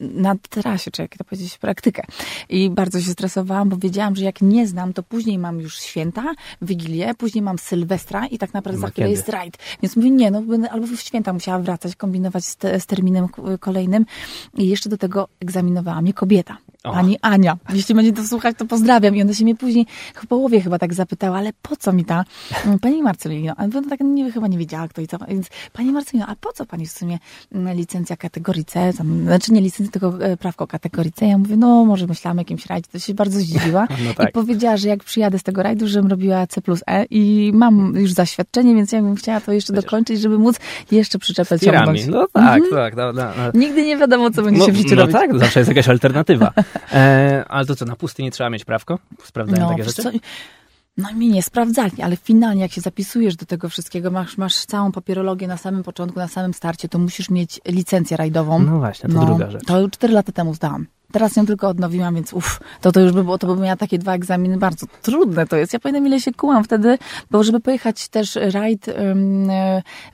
na 0.00 0.36
trasie, 0.50 0.90
czy 0.90 1.02
jak 1.02 1.16
to 1.16 1.24
powiedzieć, 1.24 1.58
praktykę. 1.58 2.02
I 2.48 2.70
bardzo 2.70 3.00
się 3.00 3.10
stresowałam, 3.10 3.68
bo 3.68 3.76
wiedziałam, 3.76 4.16
że 4.16 4.24
jak 4.24 4.40
nie 4.40 4.66
znam, 4.66 4.92
to 4.92 5.02
później 5.02 5.38
mam 5.38 5.60
już 5.60 5.80
święta, 5.80 6.34
Wigilię, 6.62 7.14
później 7.14 7.42
mam 7.42 7.58
Sylwestra 7.58 8.26
i 8.26 8.38
tak 8.38 8.54
naprawdę 8.54 8.80
no, 8.80 8.86
za 8.86 8.92
chwilę 8.92 9.10
jest 9.10 9.28
rajd. 9.28 9.58
Więc 9.82 9.96
mówię, 9.96 10.10
nie, 10.10 10.21
no 10.30 10.42
będę 10.42 10.70
albo 10.70 10.86
w 10.86 11.00
święta 11.00 11.32
musiała 11.32 11.58
wracać, 11.58 11.96
kombinować 11.96 12.44
z, 12.44 12.56
te, 12.56 12.80
z 12.80 12.86
terminem 12.86 13.28
kolejnym 13.60 14.06
i 14.54 14.68
jeszcze 14.68 14.88
do 14.88 14.98
tego 14.98 15.28
egzaminowała 15.40 16.02
mnie 16.02 16.14
kobieta. 16.14 16.58
Pani 16.82 17.18
Ania. 17.22 17.56
Jeśli 17.72 17.94
będzie 17.94 18.12
to 18.12 18.24
słuchać, 18.24 18.56
to 18.58 18.64
pozdrawiam. 18.64 19.16
I 19.16 19.22
ona 19.22 19.34
się 19.34 19.44
mnie 19.44 19.54
później 19.54 19.86
w 20.14 20.26
połowie 20.26 20.60
chyba 20.60 20.78
tak 20.78 20.94
zapytała, 20.94 21.38
ale 21.38 21.50
po 21.62 21.76
co 21.76 21.92
mi 21.92 22.04
ta 22.04 22.24
mm, 22.66 22.78
pani 22.78 23.02
Marcelino? 23.02 23.54
A 23.56 23.64
ona 23.64 23.88
tak 23.90 24.00
nie, 24.00 24.32
chyba 24.32 24.48
nie 24.48 24.58
wiedziała 24.58 24.88
kto 24.88 25.00
i 25.00 25.06
co. 25.06 25.18
Więc 25.28 25.48
pani 25.72 25.92
Marcelino, 25.92 26.26
a 26.26 26.36
po 26.36 26.52
co 26.52 26.66
pani 26.66 26.86
w 26.86 26.90
sumie 26.90 27.18
mm, 27.52 27.76
licencja 27.76 28.16
kategorii 28.16 28.64
C? 28.64 28.92
Tam, 28.98 29.22
znaczy 29.22 29.52
nie 29.52 29.60
licencja, 29.60 29.92
tylko 29.92 30.24
e, 30.24 30.36
prawko 30.36 30.66
kategorii 30.66 31.12
C. 31.12 31.26
Ja 31.26 31.38
mówię, 31.38 31.56
no 31.56 31.84
może 31.84 32.06
myślałam 32.06 32.38
o 32.38 32.40
jakimś 32.40 32.66
rajdzie. 32.66 32.88
To 32.92 32.98
się 32.98 33.14
bardzo 33.14 33.40
zdziwiła. 33.40 33.86
No 34.02 34.14
tak. 34.14 34.28
I 34.28 34.32
powiedziała, 34.32 34.76
że 34.76 34.88
jak 34.88 35.04
przyjadę 35.04 35.38
z 35.38 35.42
tego 35.42 35.62
rajdu, 35.62 35.88
żebym 35.88 36.10
robiła 36.10 36.46
C 36.46 36.62
plus 36.62 36.80
E 36.86 37.04
i 37.10 37.52
mam 37.54 37.92
już 37.96 38.12
zaświadczenie, 38.12 38.74
więc 38.74 38.92
ja 38.92 39.02
bym 39.02 39.14
chciała 39.14 39.40
to 39.40 39.52
jeszcze 39.52 39.72
dokończyć, 39.72 40.20
żeby 40.20 40.38
móc 40.38 40.56
jeszcze 40.90 41.18
przyczepę 41.18 41.60
ciągnąć. 41.60 42.06
No 42.06 42.26
tak, 42.32 42.62
mhm. 42.62 42.70
tak. 42.70 42.96
No. 42.96 43.12
Nigdy 43.54 43.86
nie 43.86 43.96
wiadomo, 43.96 44.30
co 44.30 44.42
będzie 44.42 44.60
no, 44.60 44.66
się 44.66 44.72
w 44.72 44.76
życiu 44.76 44.94
no 44.94 45.00
robić. 45.00 45.16
tak, 45.16 45.38
zawsze 45.38 45.60
jest 45.60 45.68
jakaś 45.68 45.88
alternatywa. 45.96 46.52
E, 46.92 47.44
ale 47.48 47.66
to 47.66 47.76
co, 47.76 47.84
na 47.84 47.96
pustyni 47.96 48.30
trzeba 48.30 48.50
mieć 48.50 48.64
prawko? 48.64 48.98
Sprawdzają 49.24 49.62
no, 49.62 49.70
takie 49.70 49.84
rzeczy? 49.84 50.02
Co? 50.02 50.10
No 50.96 51.12
mi 51.14 51.28
nie 51.28 51.42
sprawdzali, 51.42 52.02
ale 52.02 52.16
finalnie 52.16 52.62
jak 52.62 52.72
się 52.72 52.80
zapisujesz 52.80 53.36
do 53.36 53.46
tego 53.46 53.68
wszystkiego, 53.68 54.10
masz, 54.10 54.38
masz 54.38 54.64
całą 54.64 54.92
papierologię 54.92 55.48
na 55.48 55.56
samym 55.56 55.82
początku, 55.82 56.18
na 56.18 56.28
samym 56.28 56.54
starcie, 56.54 56.88
to 56.88 56.98
musisz 56.98 57.30
mieć 57.30 57.60
licencję 57.66 58.16
rajdową. 58.16 58.58
No 58.58 58.78
właśnie, 58.78 59.08
to 59.08 59.14
no, 59.14 59.26
druga 59.26 59.50
rzecz. 59.50 59.64
To 59.64 59.90
cztery 59.90 60.12
lata 60.12 60.32
temu 60.32 60.54
zdałam. 60.54 60.86
Teraz 61.12 61.36
ją 61.36 61.46
tylko 61.46 61.68
odnowiłam, 61.68 62.14
więc 62.14 62.32
uff, 62.32 62.60
to 62.80 62.92
to 62.92 63.00
już 63.00 63.12
by 63.12 63.24
było, 63.24 63.38
to 63.38 63.46
bym 63.46 63.60
miała 63.60 63.76
takie 63.76 63.98
dwa 63.98 64.14
egzaminy, 64.14 64.58
bardzo 64.58 64.86
trudne 65.02 65.46
to 65.46 65.56
jest. 65.56 65.72
Ja 65.72 65.80
pamiętam 65.80 66.06
ile 66.06 66.20
się 66.20 66.32
kułam 66.32 66.64
wtedy, 66.64 66.98
bo 67.30 67.44
żeby 67.44 67.60
pojechać 67.60 68.08
też 68.08 68.38
rajd 68.52 68.86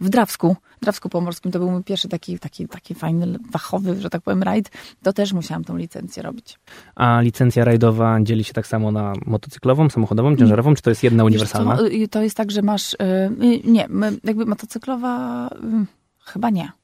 w 0.00 0.08
Drawsku, 0.08 0.56
Drawsku-Pomorskim, 0.82 1.52
to 1.52 1.58
był 1.58 1.70
mój 1.70 1.84
pierwszy 1.84 2.08
taki, 2.08 2.38
taki, 2.38 2.68
taki 2.68 2.94
fajny, 2.94 3.38
fachowy, 3.52 4.00
że 4.00 4.10
tak 4.10 4.22
powiem, 4.22 4.42
rajd, 4.42 4.70
to 5.02 5.12
też 5.12 5.32
musiałam 5.32 5.64
tą 5.64 5.76
licencję 5.76 6.22
robić. 6.22 6.58
A 6.94 7.20
licencja 7.20 7.64
rajdowa 7.64 8.18
dzieli 8.22 8.44
się 8.44 8.52
tak 8.52 8.66
samo 8.66 8.92
na 8.92 9.12
motocyklową, 9.26 9.90
samochodową, 9.90 10.36
ciężarową, 10.36 10.74
czy 10.74 10.82
to 10.82 10.90
jest 10.90 11.02
jedna 11.02 11.24
uniwersalna? 11.24 11.78
to 12.10 12.22
jest 12.22 12.36
tak, 12.36 12.50
że 12.50 12.62
masz, 12.62 12.94
y, 12.94 12.96
y, 13.42 13.60
nie, 13.64 13.88
jakby 14.24 14.46
motocyklowa, 14.46 15.46
y, 15.48 15.86
chyba 16.24 16.50
nie. 16.50 16.77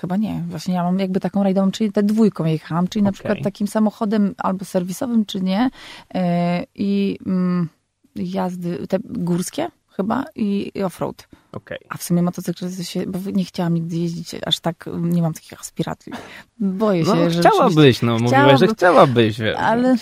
Chyba 0.00 0.16
nie. 0.16 0.44
Właśnie 0.48 0.74
ja 0.74 0.82
mam 0.82 0.98
jakby 0.98 1.20
taką 1.20 1.42
rajdową, 1.42 1.70
czyli 1.70 1.92
te 1.92 2.02
dwójką 2.02 2.44
jechałam, 2.44 2.88
czyli 2.88 3.00
okay. 3.00 3.08
na 3.08 3.12
przykład 3.12 3.38
takim 3.44 3.66
samochodem 3.66 4.34
albo 4.38 4.64
serwisowym, 4.64 5.26
czy 5.26 5.40
nie. 5.40 5.70
I 6.74 7.18
mm, 7.26 7.68
jazdy 8.16 8.86
te 8.86 8.98
górskie 9.04 9.68
chyba 9.96 10.24
i, 10.34 10.72
i 10.74 10.82
offroad. 10.82 11.28
Okay. 11.52 11.78
A 11.88 11.96
w 11.96 12.02
sumie 12.02 12.22
motocykl 12.22 12.82
się, 12.82 13.06
bo 13.06 13.18
nie 13.32 13.44
chciałam 13.44 13.74
nigdy 13.74 13.96
jeździć 13.96 14.34
aż 14.46 14.60
tak, 14.60 14.90
nie 15.00 15.22
mam 15.22 15.34
takich 15.34 15.60
aspiracji. 15.60 16.12
Boję 16.58 17.04
się, 17.04 17.14
no, 17.14 17.30
że... 17.30 17.40
Chciałabyś, 17.40 18.02
no, 18.02 18.18
mówiłaś, 18.18 18.60
że 18.60 18.66
chciałabyś. 18.66 19.38
Wiesz. 19.38 19.56
Ale 19.58 19.96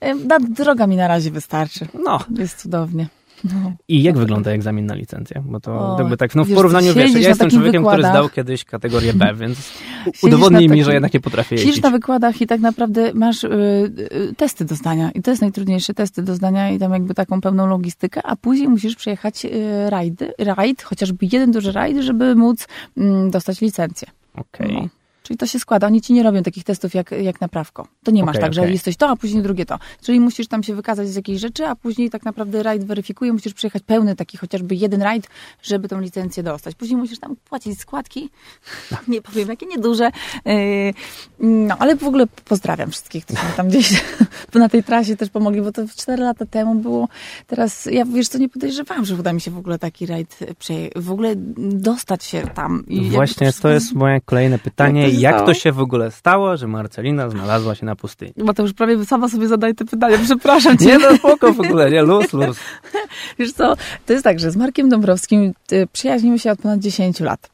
hmm, 0.00 0.54
droga 0.54 0.86
mi 0.86 0.96
na 0.96 1.08
razie 1.08 1.30
wystarczy. 1.30 1.88
No. 2.04 2.18
Jest 2.38 2.62
cudownie. 2.62 3.08
No. 3.44 3.72
I 3.88 4.02
jak 4.02 4.18
wygląda 4.18 4.50
egzamin 4.50 4.86
na 4.86 4.94
licencję? 4.94 5.42
Bo 5.46 5.60
to 5.60 5.94
o, 5.94 5.98
jakby 5.98 6.16
tak, 6.16 6.34
no 6.34 6.44
w 6.44 6.54
porównaniu, 6.54 6.94
wiesz, 6.94 7.12
ja 7.12 7.28
jestem 7.28 7.50
człowiekiem, 7.50 7.82
wykładach. 7.82 8.00
który 8.00 8.12
zdał 8.12 8.28
kiedyś 8.28 8.64
kategorię 8.64 9.12
B, 9.12 9.34
więc 9.34 9.72
udowodnij 10.22 10.68
mi, 10.68 10.84
że 10.84 10.92
jednak 10.92 11.14
nie 11.14 11.20
potrafię 11.20 11.54
jeździć. 11.54 11.70
Siedzisz 11.70 11.82
na 11.82 11.90
wykładach 11.90 12.40
i 12.40 12.46
tak 12.46 12.60
naprawdę 12.60 13.14
masz 13.14 13.44
y, 13.44 13.48
y, 13.50 14.34
testy 14.36 14.64
do 14.64 14.74
zdania 14.74 15.10
i 15.10 15.22
to 15.22 15.30
jest 15.30 15.42
najtrudniejsze, 15.42 15.94
testy 15.94 16.22
do 16.22 16.34
zdania 16.34 16.70
i 16.70 16.78
tam 16.78 16.92
jakby 16.92 17.14
taką 17.14 17.40
pełną 17.40 17.66
logistykę, 17.66 18.20
a 18.24 18.36
później 18.36 18.68
musisz 18.68 18.96
przejechać 18.96 19.44
y, 19.44 19.90
rajdy, 19.90 20.32
rajd, 20.38 20.82
chociażby 20.82 21.26
jeden 21.32 21.52
duży 21.52 21.72
rajd, 21.72 21.98
żeby 21.98 22.34
móc 22.34 22.66
y, 22.98 23.02
dostać 23.30 23.60
licencję. 23.60 24.08
Okej. 24.34 24.66
Okay. 24.66 24.82
No. 24.82 25.01
Czyli 25.32 25.38
to 25.38 25.46
się 25.46 25.58
składa. 25.58 25.86
Oni 25.86 26.00
ci 26.00 26.12
nie 26.12 26.22
robią 26.22 26.42
takich 26.42 26.64
testów 26.64 26.94
jak, 26.94 27.10
jak 27.10 27.40
na 27.40 27.48
prawko. 27.48 27.86
To 28.04 28.10
nie 28.10 28.24
masz 28.24 28.36
okay, 28.36 28.40
tak, 28.40 28.52
okay. 28.52 28.66
że 28.66 28.72
jesteś 28.72 28.96
to, 28.96 29.08
a 29.08 29.16
później 29.16 29.42
drugie 29.42 29.66
to. 29.66 29.78
Czyli 30.02 30.20
musisz 30.20 30.48
tam 30.48 30.62
się 30.62 30.74
wykazać 30.74 31.08
z 31.08 31.16
jakiejś 31.16 31.40
rzeczy, 31.40 31.66
a 31.66 31.76
później 31.76 32.10
tak 32.10 32.24
naprawdę 32.24 32.62
rajd 32.62 32.84
weryfikuje. 32.84 33.32
Musisz 33.32 33.54
przyjechać 33.54 33.82
pełny 33.82 34.16
taki 34.16 34.36
chociażby 34.36 34.74
jeden 34.74 35.02
rajd, 35.02 35.28
żeby 35.62 35.88
tą 35.88 36.00
licencję 36.00 36.42
dostać. 36.42 36.74
Później 36.74 36.96
musisz 36.96 37.18
tam 37.18 37.36
płacić 37.36 37.80
składki. 37.80 38.30
nie 39.08 39.22
powiem, 39.22 39.48
jakie 39.48 39.66
nieduże. 39.66 40.10
Yy, 40.44 40.54
no, 41.40 41.76
ale 41.78 41.96
w 41.96 42.04
ogóle 42.04 42.26
pozdrawiam 42.44 42.90
wszystkich, 42.90 43.26
którzy 43.26 43.42
tam 43.56 43.68
gdzieś 43.68 44.04
na 44.54 44.68
tej 44.68 44.84
trasie 44.84 45.16
też 45.16 45.30
pomogli, 45.30 45.62
bo 45.62 45.72
to 45.72 45.82
4 45.96 46.22
lata 46.22 46.46
temu 46.46 46.74
było. 46.74 47.08
Teraz, 47.46 47.88
ja 47.92 48.04
wiesz 48.04 48.28
co, 48.28 48.38
nie 48.38 48.48
podejrzewałam, 48.48 49.04
że 49.04 49.14
uda 49.14 49.32
mi 49.32 49.40
się 49.40 49.50
w 49.50 49.58
ogóle 49.58 49.78
taki 49.78 50.06
rajd 50.06 50.38
w 50.96 51.10
ogóle 51.10 51.34
dostać 51.56 52.24
się 52.24 52.42
tam. 52.54 52.84
I 52.88 53.10
Właśnie, 53.10 53.52
to 53.52 53.68
jest 53.68 53.92
moje 53.92 54.20
kolejne 54.20 54.58
pytanie 54.58 55.08
jak 55.22 55.46
to 55.46 55.54
się 55.54 55.72
w 55.72 55.80
ogóle 55.80 56.10
stało, 56.10 56.56
że 56.56 56.66
Marcelina 56.66 57.30
znalazła 57.30 57.74
się 57.74 57.86
na 57.86 57.96
pustyni? 57.96 58.32
Bo 58.36 58.54
to 58.54 58.62
już 58.62 58.72
prawie 58.72 59.04
sama 59.04 59.28
sobie 59.28 59.48
zadaję 59.48 59.74
te 59.74 59.84
pytania, 59.84 60.18
przepraszam 60.24 60.78
cię. 60.78 60.84
Nie, 60.84 60.98
no 60.98 61.16
spoko 61.16 61.52
w 61.52 61.60
ogóle, 61.60 61.90
nie, 61.90 62.02
luz, 62.02 62.32
luz. 62.32 62.58
Wiesz 63.38 63.52
co, 63.52 63.76
to 64.06 64.12
jest 64.12 64.24
tak, 64.24 64.40
że 64.40 64.50
z 64.50 64.56
Markiem 64.56 64.88
Dąbrowskim 64.88 65.54
y, 65.72 65.86
przyjaźnimy 65.92 66.38
się 66.38 66.50
od 66.50 66.58
ponad 66.58 66.80
10 66.80 67.20
lat. 67.20 67.50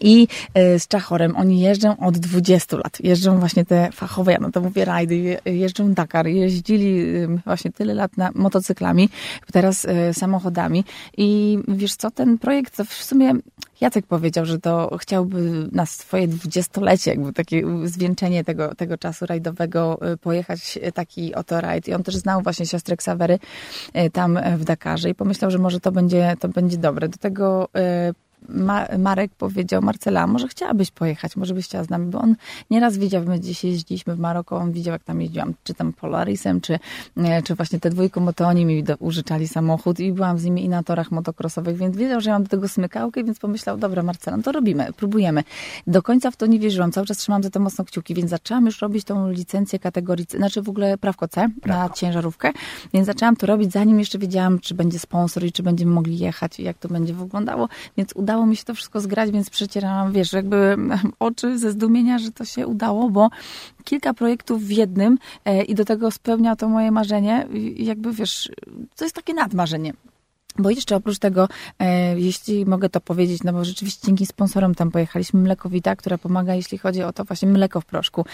I 0.00 0.28
y, 0.58 0.78
z 0.78 0.88
Czachorem 0.88 1.36
oni 1.36 1.60
jeżdżą 1.60 1.96
od 1.96 2.18
20 2.18 2.76
lat. 2.76 3.00
Jeżdżą 3.00 3.38
właśnie 3.38 3.64
te 3.64 3.92
fachowe, 3.92 4.32
ja 4.32 4.38
no 4.40 4.50
to 4.50 4.60
mówię, 4.60 4.84
rajdy, 4.84 5.38
jeżdżą 5.44 5.92
Dakar. 5.92 6.26
Jeździli 6.26 7.04
właśnie 7.44 7.72
tyle 7.72 7.94
lat 7.94 8.16
na 8.16 8.30
motocyklami, 8.34 9.08
teraz 9.52 9.86
samochodami. 10.12 10.84
I 11.16 11.58
wiesz 11.68 11.96
co, 11.96 12.10
ten 12.10 12.38
projekt 12.38 12.76
to 12.76 12.84
w 12.84 12.92
sumie 12.92 13.34
Jacek 13.80 14.06
powiedział, 14.06 14.46
że 14.46 14.60
to 14.60 14.96
chciałby 15.00 15.68
na 15.72 15.86
swoje 15.86 16.28
dwudziestolecie, 16.28 17.10
jakby 17.10 17.32
takie 17.32 17.62
zwieńczenie 17.84 18.44
tego, 18.44 18.74
tego 18.74 18.98
czasu 18.98 19.26
rajdowego, 19.26 20.12
y, 20.12 20.16
pojechać 20.16 20.78
taki 20.94 21.34
oto 21.34 21.60
rajd. 21.60 21.88
I 21.88 21.94
on 21.94 22.02
też 22.02 22.16
znał 22.16 22.42
właśnie 22.42 22.66
siostrę 22.66 22.96
Ksawery 22.96 23.38
tam 24.12 24.38
w 24.56 24.64
Dakarze 24.64 25.10
i 25.10 25.14
pomyślał, 25.14 25.50
że 25.50 25.58
może 25.58 25.80
to 25.80 25.92
będzie, 25.92 26.36
to 26.40 26.48
będzie 26.48 26.78
dobre. 26.78 27.08
Do 27.08 27.18
tego 27.18 27.68
ma 28.48 28.86
Marek 28.98 29.34
powiedział, 29.34 29.82
Marcela, 29.82 30.26
może 30.26 30.48
chciałabyś 30.48 30.90
pojechać, 30.90 31.36
może 31.36 31.54
byś 31.54 31.64
chciała 31.64 31.84
z 31.84 31.90
nami, 31.90 32.10
bo 32.10 32.20
on 32.20 32.36
nieraz 32.70 32.98
widział, 32.98 33.24
my 33.24 33.38
gdzieś 33.38 33.64
jeździliśmy 33.64 34.14
w 34.14 34.18
Maroko, 34.18 34.56
on 34.56 34.72
widział, 34.72 34.92
jak 34.92 35.04
tam 35.04 35.20
jeździłam, 35.20 35.54
czy 35.64 35.74
tam 35.74 35.92
Polarisem, 35.92 36.60
czy, 36.60 36.78
e, 37.16 37.42
czy 37.42 37.54
właśnie 37.54 37.80
te 37.80 37.90
dwójką, 37.90 38.24
bo 38.24 38.32
to 38.32 38.46
oni 38.46 38.66
mi 38.66 38.84
do, 38.84 38.96
użyczali 38.96 39.48
samochód 39.48 40.00
i 40.00 40.12
byłam 40.12 40.38
z 40.38 40.44
nimi 40.44 40.64
i 40.64 40.68
na 40.68 40.82
torach 40.82 41.10
motocrossowych, 41.10 41.76
więc 41.76 41.96
wiedział, 41.96 42.20
że 42.20 42.30
ja 42.30 42.34
mam 42.34 42.42
do 42.42 42.48
tego 42.48 42.68
smykałkę, 42.68 43.24
więc 43.24 43.38
pomyślał, 43.38 43.76
dobra 43.76 44.02
Marcela, 44.02 44.36
no 44.36 44.42
to 44.42 44.52
robimy, 44.52 44.92
próbujemy. 44.96 45.44
Do 45.86 46.02
końca 46.02 46.30
w 46.30 46.36
to 46.36 46.46
nie 46.46 46.58
wierzyłam, 46.58 46.92
cały 46.92 47.06
czas 47.06 47.18
trzymałam 47.18 47.42
za 47.42 47.50
to 47.50 47.60
mocno 47.60 47.84
kciuki, 47.84 48.14
więc 48.14 48.30
zaczęłam 48.30 48.66
już 48.66 48.80
robić 48.80 49.04
tą 49.04 49.30
licencję 49.30 49.78
kategorii, 49.78 50.26
znaczy 50.30 50.62
w 50.62 50.68
ogóle 50.68 50.98
prawko 50.98 51.28
C 51.28 51.48
na 51.66 51.88
ciężarówkę, 51.88 52.52
więc 52.94 53.06
zaczęłam 53.06 53.36
to 53.36 53.46
robić, 53.46 53.72
zanim 53.72 53.98
jeszcze 53.98 54.18
wiedziałam, 54.18 54.58
czy 54.58 54.74
będzie 54.74 54.98
sponsor 54.98 55.44
i 55.44 55.52
czy 55.52 55.62
będziemy 55.62 55.92
mogli 55.92 56.18
jechać 56.18 56.60
i 56.60 56.62
jak 56.62 56.78
to 56.78 56.88
będzie 56.88 57.14
wyglądało, 57.14 57.68
więc 57.96 58.12
udało 58.12 58.33
udało 58.34 58.46
mi 58.46 58.56
się 58.56 58.64
to 58.64 58.74
wszystko 58.74 59.00
zgrać, 59.00 59.30
więc 59.30 59.50
przecierałam, 59.50 60.12
wiesz, 60.12 60.32
jakby 60.32 60.76
oczy 61.18 61.58
ze 61.58 61.70
zdumienia, 61.70 62.18
że 62.18 62.30
to 62.30 62.44
się 62.44 62.66
udało, 62.66 63.10
bo 63.10 63.30
kilka 63.84 64.14
projektów 64.14 64.62
w 64.62 64.70
jednym 64.70 65.18
e, 65.44 65.62
i 65.62 65.74
do 65.74 65.84
tego 65.84 66.10
spełnia 66.10 66.56
to 66.56 66.68
moje 66.68 66.90
marzenie. 66.90 67.46
Jakby, 67.76 68.12
wiesz, 68.12 68.50
to 68.96 69.04
jest 69.04 69.16
takie 69.16 69.34
nadmarzenie. 69.34 69.92
Bo 70.58 70.70
jeszcze 70.70 70.96
oprócz 70.96 71.18
tego, 71.18 71.48
e, 71.78 72.20
jeśli 72.20 72.66
mogę 72.66 72.88
to 72.88 73.00
powiedzieć, 73.00 73.42
no 73.42 73.52
bo 73.52 73.64
rzeczywiście 73.64 74.06
dzięki 74.06 74.26
sponsorom 74.26 74.74
tam 74.74 74.90
pojechaliśmy 74.90 75.40
Mlekowita, 75.40 75.96
która 75.96 76.18
pomaga, 76.18 76.54
jeśli 76.54 76.78
chodzi 76.78 77.02
o 77.02 77.12
to 77.12 77.24
właśnie 77.24 77.48
mleko 77.48 77.80
w 77.80 77.84
proszku, 77.84 78.24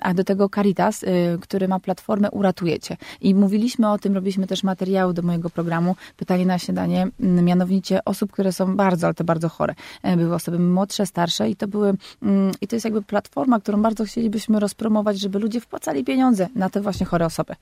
a 0.00 0.14
do 0.14 0.24
tego 0.24 0.48
Caritas, 0.48 1.04
e, 1.04 1.06
który 1.40 1.68
ma 1.68 1.80
platformę 1.80 2.30
Uratujecie. 2.30 2.96
I 3.20 3.34
mówiliśmy 3.34 3.90
o 3.90 3.98
tym, 3.98 4.14
robiliśmy 4.14 4.46
też 4.46 4.62
materiały 4.62 5.14
do 5.14 5.22
mojego 5.22 5.50
programu, 5.50 5.96
pytanie 6.16 6.46
na 6.46 6.58
śniadanie, 6.58 7.08
mianowicie 7.20 8.04
osób, 8.04 8.32
które 8.32 8.52
są 8.52 8.76
bardzo, 8.76 9.06
ale 9.06 9.14
to 9.14 9.24
bardzo 9.24 9.48
chore. 9.48 9.74
E, 10.02 10.16
były 10.16 10.34
osoby 10.34 10.58
młodsze, 10.58 11.06
starsze 11.06 11.50
i 11.50 11.56
to 11.56 11.68
były, 11.68 11.94
mm, 12.22 12.52
i 12.60 12.68
to 12.68 12.76
jest 12.76 12.84
jakby 12.84 13.02
platforma, 13.02 13.60
którą 13.60 13.82
bardzo 13.82 14.04
chcielibyśmy 14.04 14.60
rozpromować, 14.60 15.20
żeby 15.20 15.38
ludzie 15.38 15.60
wpłacali 15.60 16.04
pieniądze 16.04 16.48
na 16.54 16.70
te 16.70 16.80
właśnie 16.80 17.06
chore 17.06 17.26
osoby. 17.26 17.54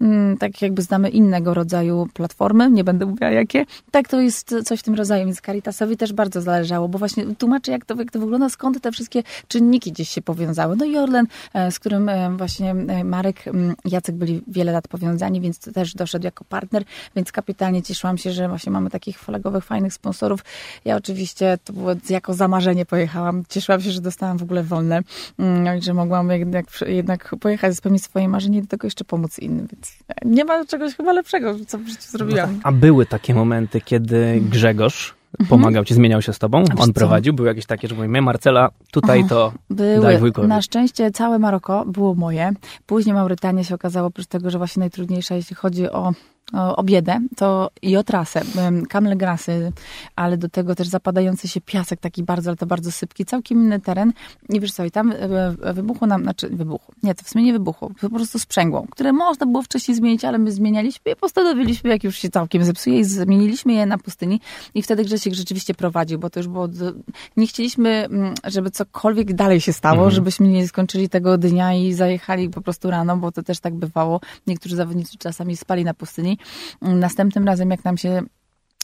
Mm, 0.00 0.36
Tak 0.38 0.62
jakby 0.62 0.82
znamy 0.82 1.08
innego 1.08 1.54
rodzaju 1.54 2.08
platformy, 2.14 2.70
nie 2.70 2.84
będę 2.84 3.06
mówiła 3.06 3.30
jakie. 3.36 3.66
Tak, 3.90 4.08
to 4.08 4.20
jest 4.20 4.54
coś 4.64 4.80
w 4.80 4.82
tym 4.82 4.94
rodzaju, 4.94 5.24
więc 5.24 5.40
Caritasowi 5.40 5.96
też 5.96 6.12
bardzo 6.12 6.42
zależało, 6.42 6.88
bo 6.88 6.98
właśnie 6.98 7.34
tłumaczę, 7.34 7.72
jak 7.72 7.84
to, 7.84 7.94
jak 7.94 8.10
to 8.10 8.18
wygląda, 8.18 8.48
skąd 8.48 8.82
te 8.82 8.92
wszystkie 8.92 9.22
czynniki 9.48 9.92
gdzieś 9.92 10.08
się 10.08 10.22
powiązały. 10.22 10.76
No 10.76 10.84
i 10.84 10.96
Orlen, 10.96 11.26
e, 11.54 11.72
z 11.72 11.78
którym 11.78 12.08
e, 12.08 12.30
właśnie 12.30 12.70
e, 12.70 13.04
Marek, 13.04 13.44
Jacek 13.84 14.14
byli 14.14 14.42
wiele 14.46 14.72
lat 14.72 14.88
powiązani, 14.88 15.40
więc 15.40 15.58
też 15.58 15.94
doszedł 15.94 16.24
jako 16.24 16.44
partner, 16.44 16.84
więc 17.16 17.32
kapitalnie 17.32 17.82
cieszyłam 17.82 18.18
się, 18.18 18.32
że 18.32 18.48
właśnie 18.48 18.72
mamy 18.72 18.90
takich 18.90 19.18
flagowych, 19.18 19.64
fajnych 19.64 19.94
sponsorów. 19.94 20.40
Ja 20.84 20.96
oczywiście, 20.96 21.58
to 21.64 21.72
było 21.72 21.90
jako 22.10 22.34
zamarzenie 22.34 22.86
pojechałam. 22.86 23.42
Cieszyłam 23.48 23.80
się, 23.80 23.90
że 23.90 24.00
dostałam 24.00 24.38
w 24.38 24.42
ogóle 24.42 24.62
wolne, 24.62 25.00
mm, 25.38 25.78
i 25.78 25.82
że 25.82 25.94
mogłam 25.94 26.30
jednak, 26.30 26.66
jednak 26.86 27.34
pojechać, 27.40 27.76
spełnić 27.76 28.04
swoje 28.04 28.28
marzenie 28.28 28.58
i 28.58 28.62
do 28.62 28.68
tego 28.68 28.86
jeszcze 28.86 29.04
pomóc 29.04 29.38
innym, 29.38 29.66
więc 29.72 29.96
nie 30.24 30.44
ma 30.44 30.64
czegoś 30.64 30.96
chyba 30.96 31.12
lepszego, 31.12 31.54
co 31.66 31.78
w 31.78 31.88
życiu 31.88 32.10
zrobiłam. 32.10 32.60
A 32.62 32.72
były 32.72 33.06
takie 33.06 33.25
momenty, 33.34 33.80
kiedy 33.80 34.40
Grzegorz 34.40 35.14
pomagał 35.48 35.84
ci, 35.84 35.94
zmieniał 35.94 36.22
się 36.22 36.32
z 36.32 36.38
tobą? 36.38 36.64
On 36.78 36.92
prowadził? 36.92 37.34
Były 37.34 37.48
jakieś 37.48 37.66
takie, 37.66 37.88
że 37.88 37.94
mówię, 37.94 38.08
mnie 38.08 38.22
Marcela, 38.22 38.70
tutaj 38.90 39.24
to 39.28 39.52
daj 39.70 40.00
Były. 40.00 40.18
wujkowi. 40.18 40.48
Na 40.48 40.62
szczęście 40.62 41.10
całe 41.10 41.38
Maroko 41.38 41.84
było 41.86 42.14
moje. 42.14 42.52
Później 42.86 43.14
Maurytania 43.14 43.64
się 43.64 43.74
okazało, 43.74 44.08
oprócz 44.08 44.26
tego, 44.26 44.50
że 44.50 44.58
właśnie 44.58 44.80
najtrudniejsza, 44.80 45.34
jeśli 45.34 45.56
chodzi 45.56 45.90
o, 45.90 46.12
o, 46.52 46.76
o 46.76 46.82
biedę, 46.82 47.20
to 47.36 47.70
i 47.82 47.96
o 47.96 48.02
trasę. 48.04 48.42
Kamle 48.88 49.16
grasy, 49.16 49.72
ale 50.16 50.36
do 50.36 50.48
tego 50.48 50.74
też 50.74 50.88
zapadający 50.88 51.48
się 51.48 51.60
piasek, 51.60 52.00
taki 52.00 52.22
bardzo, 52.22 52.50
ale 52.50 52.56
to 52.56 52.66
bardzo 52.66 52.92
sypki. 52.92 53.24
Całkiem 53.24 53.58
inny 53.58 53.80
teren. 53.80 54.12
I 54.48 54.60
wiesz 54.60 54.72
co, 54.72 54.84
i 54.84 54.90
tam 54.90 55.12
e, 55.62 55.72
wybuchło 55.72 56.06
nam, 56.06 56.22
znaczy 56.22 56.48
wybuchło. 56.48 56.94
Nie, 57.02 57.14
to 57.14 57.24
w 57.24 57.28
sumie 57.28 57.44
nie 57.44 57.52
wybuchło. 57.52 57.90
Po 58.00 58.10
prostu 58.10 58.38
sprzęgło, 58.38 58.86
które 58.90 59.12
można 59.12 59.46
było 59.46 59.62
wcześniej 59.62 59.96
zmienić, 59.96 60.24
ale 60.24 60.38
my 60.38 60.52
zmienialiśmy 60.52 61.12
i 61.12 61.16
postanowiliśmy, 61.16 61.90
jak 61.90 62.04
już 62.04 62.16
się 62.16 62.28
całkiem 62.30 62.64
zepsuje 62.64 62.98
i 62.98 63.04
zmieniliśmy 63.04 63.72
je 63.72 63.86
na 63.86 63.98
pustyni. 63.98 64.40
I 64.74 64.82
wtedy 64.82 65.04
Grzesiek 65.04 65.34
rzeczywiście 65.34 65.74
prowadził, 65.74 66.18
bo 66.18 66.30
to 66.30 66.40
już 66.40 66.48
było... 66.48 66.68
Nie 67.36 67.46
chcieliśmy, 67.46 67.90
mm, 67.90 68.34
żeby 68.44 68.70
cokolwiek 68.70 69.34
dalej 69.34 69.60
się 69.60 69.72
stało, 69.72 69.96
Mhm. 69.96 70.10
żebyśmy 70.14 70.48
nie 70.48 70.68
skończyli 70.68 71.08
tego 71.08 71.38
dnia 71.38 71.74
i 71.74 71.92
zajechali 71.92 72.50
po 72.50 72.60
prostu 72.60 72.90
rano, 72.90 73.16
bo 73.16 73.32
to 73.32 73.42
też 73.42 73.60
tak 73.60 73.74
bywało. 73.74 74.20
Niektórzy 74.46 74.76
zawodnicy 74.76 75.18
czasami 75.18 75.56
spali 75.56 75.84
na 75.84 75.94
pustyni. 75.94 76.35
Następnym 76.82 77.46
razem, 77.46 77.70
jak 77.70 77.84
nam 77.84 77.96
się 77.96 78.22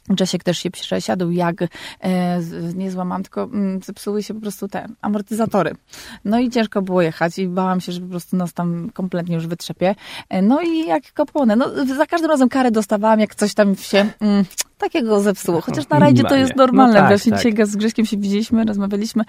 Grzesiek 0.09 0.45
też 0.45 0.59
się 0.59 0.71
przesiadł, 0.71 1.31
jak 1.31 1.63
e, 2.01 2.41
nie 2.75 2.91
złamałam, 2.91 3.23
tylko 3.23 3.43
mm, 3.43 3.83
zepsuły 3.83 4.23
się 4.23 4.35
po 4.35 4.41
prostu 4.41 4.69
te 4.69 4.87
amortyzatory. 5.01 5.75
No 6.25 6.39
i 6.39 6.51
ciężko 6.51 6.83
było 6.83 7.03
jechać 7.03 7.39
i 7.39 7.49
bałam 7.49 7.81
się, 7.81 7.93
że 7.93 8.01
po 8.01 8.07
prostu 8.07 8.37
nos 8.37 8.53
tam 8.53 8.91
kompletnie 8.95 9.35
już 9.35 9.47
wytrzepie. 9.47 9.95
E, 10.29 10.43
no 10.43 10.61
i 10.63 10.87
jak 10.87 11.13
kopone. 11.13 11.57
No 11.57 11.85
za 11.97 12.07
każdym 12.07 12.31
razem 12.31 12.49
karę 12.49 12.71
dostawałam, 12.71 13.21
jak 13.21 13.35
coś 13.35 13.55
tam 13.55 13.77
się 13.77 14.07
mm, 14.21 14.45
takiego 14.83 15.21
zepsuło. 15.21 15.61
Chociaż 15.61 15.89
na 15.89 15.99
rajdzie 15.99 16.25
to 16.25 16.37
jest 16.37 16.57
normalne. 16.57 16.95
No 16.95 17.01
tak, 17.01 17.09
Właśnie 17.09 17.33
tak. 17.33 17.41
dzisiaj 17.41 17.67
z 17.67 17.77
Grześkiem 17.77 18.07
się 18.07 18.17
widzieliśmy, 18.17 18.65
rozmawialiśmy. 18.65 19.25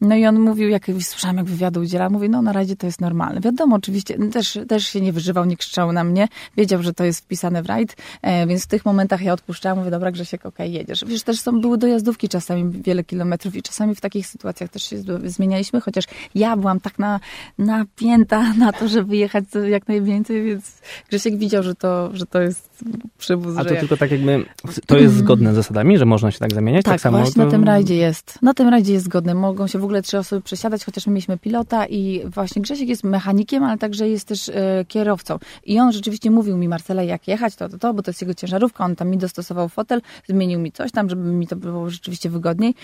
No 0.00 0.14
i 0.14 0.26
on 0.26 0.40
mówił, 0.40 0.68
jak 0.68 0.86
słyszałam, 1.00 1.36
jak 1.36 1.46
wywiadu 1.46 1.80
udziela, 1.80 2.10
mówi, 2.10 2.30
no 2.30 2.42
na 2.42 2.52
rajdzie 2.52 2.76
to 2.76 2.86
jest 2.86 3.00
normalne. 3.00 3.40
Wiadomo, 3.40 3.76
oczywiście, 3.76 4.18
też, 4.32 4.58
też 4.68 4.86
się 4.86 5.00
nie 5.00 5.12
wyżywał, 5.12 5.44
nie 5.44 5.56
krzyczał 5.56 5.92
na 5.92 6.04
mnie. 6.04 6.28
Wiedział, 6.56 6.82
że 6.82 6.92
to 6.92 7.04
jest 7.04 7.20
wpisane 7.20 7.62
w 7.62 7.66
rajd, 7.66 7.96
e, 8.22 8.46
więc 8.46 8.64
w 8.64 8.66
tych 8.66 8.84
momentach 8.84 9.22
ja 9.22 9.32
odpuszczałam, 9.32 9.78
mówię, 9.78 9.90
dobra 9.90 10.09
Grzesiek, 10.12 10.46
okej, 10.46 10.72
jedziesz. 10.72 11.04
Wiesz, 11.04 11.22
też 11.22 11.40
są, 11.40 11.60
były 11.60 11.78
dojazdówki 11.78 12.28
czasami 12.28 12.82
wiele 12.82 13.04
kilometrów 13.04 13.56
i 13.56 13.62
czasami 13.62 13.94
w 13.94 14.00
takich 14.00 14.26
sytuacjach 14.26 14.70
też 14.70 14.82
się 14.82 14.96
zmienialiśmy, 15.24 15.80
chociaż 15.80 16.04
ja 16.34 16.56
byłam 16.56 16.80
tak 16.80 16.98
na, 16.98 17.20
napięta 17.58 18.52
na 18.64 18.72
to, 18.72 18.88
żeby 18.88 19.16
jechać 19.16 19.44
jak 19.68 19.88
najwięcej, 19.88 20.44
więc 20.44 20.80
Grzesiek 21.08 21.36
widział, 21.36 21.62
że 21.62 21.74
to, 21.74 22.10
że 22.12 22.26
to 22.26 22.40
jest 22.40 22.69
przywóz, 23.18 23.56
A 23.58 23.64
to 23.64 23.70
jak- 23.70 23.80
tylko 23.80 23.96
tak 23.96 24.10
jakby, 24.10 24.44
to 24.86 24.98
jest 24.98 25.14
zgodne 25.14 25.52
z 25.52 25.54
zasadami, 25.54 25.98
że 25.98 26.06
można 26.06 26.30
się 26.30 26.38
tak 26.38 26.54
zamieniać? 26.54 26.84
tak, 26.84 26.94
Tak, 26.94 27.00
samo 27.00 27.18
właśnie 27.18 27.34
to... 27.40 27.44
na 27.44 27.50
tym 27.50 27.64
rajdzie 27.64 27.96
jest. 27.96 28.38
Na 28.42 28.54
tym 28.54 28.68
rajdzie 28.68 28.92
jest 28.92 29.04
zgodne. 29.04 29.34
Mogą 29.34 29.66
się 29.66 29.78
w 29.78 29.84
ogóle 29.84 30.02
trzy 30.02 30.18
osoby 30.18 30.42
przesiadać, 30.42 30.84
chociaż 30.84 31.06
my 31.06 31.12
mieliśmy 31.12 31.38
pilota 31.38 31.86
i 31.86 32.22
właśnie 32.26 32.62
Grzesiek 32.62 32.88
jest 32.88 33.04
mechanikiem, 33.04 33.64
ale 33.64 33.78
także 33.78 34.08
jest 34.08 34.28
też 34.28 34.48
e, 34.48 34.84
kierowcą. 34.88 35.38
I 35.66 35.80
on 35.80 35.92
rzeczywiście 35.92 36.30
mówił 36.30 36.56
mi, 36.56 36.68
Marcela, 36.68 37.02
jak 37.02 37.28
jechać, 37.28 37.56
to, 37.56 37.68
to, 37.68 37.78
to, 37.78 37.94
bo 37.94 38.02
to 38.02 38.10
jest 38.10 38.20
jego 38.20 38.34
ciężarówka. 38.34 38.84
On 38.84 38.96
tam 38.96 39.08
mi 39.08 39.18
dostosował 39.18 39.68
fotel, 39.68 40.00
zmienił 40.28 40.60
mi 40.60 40.72
coś 40.72 40.92
tam, 40.92 41.10
żeby 41.10 41.22
mi 41.22 41.46
to 41.46 41.56
było 41.56 41.90
rzeczywiście 41.90 42.30
wygodniej. 42.30 42.74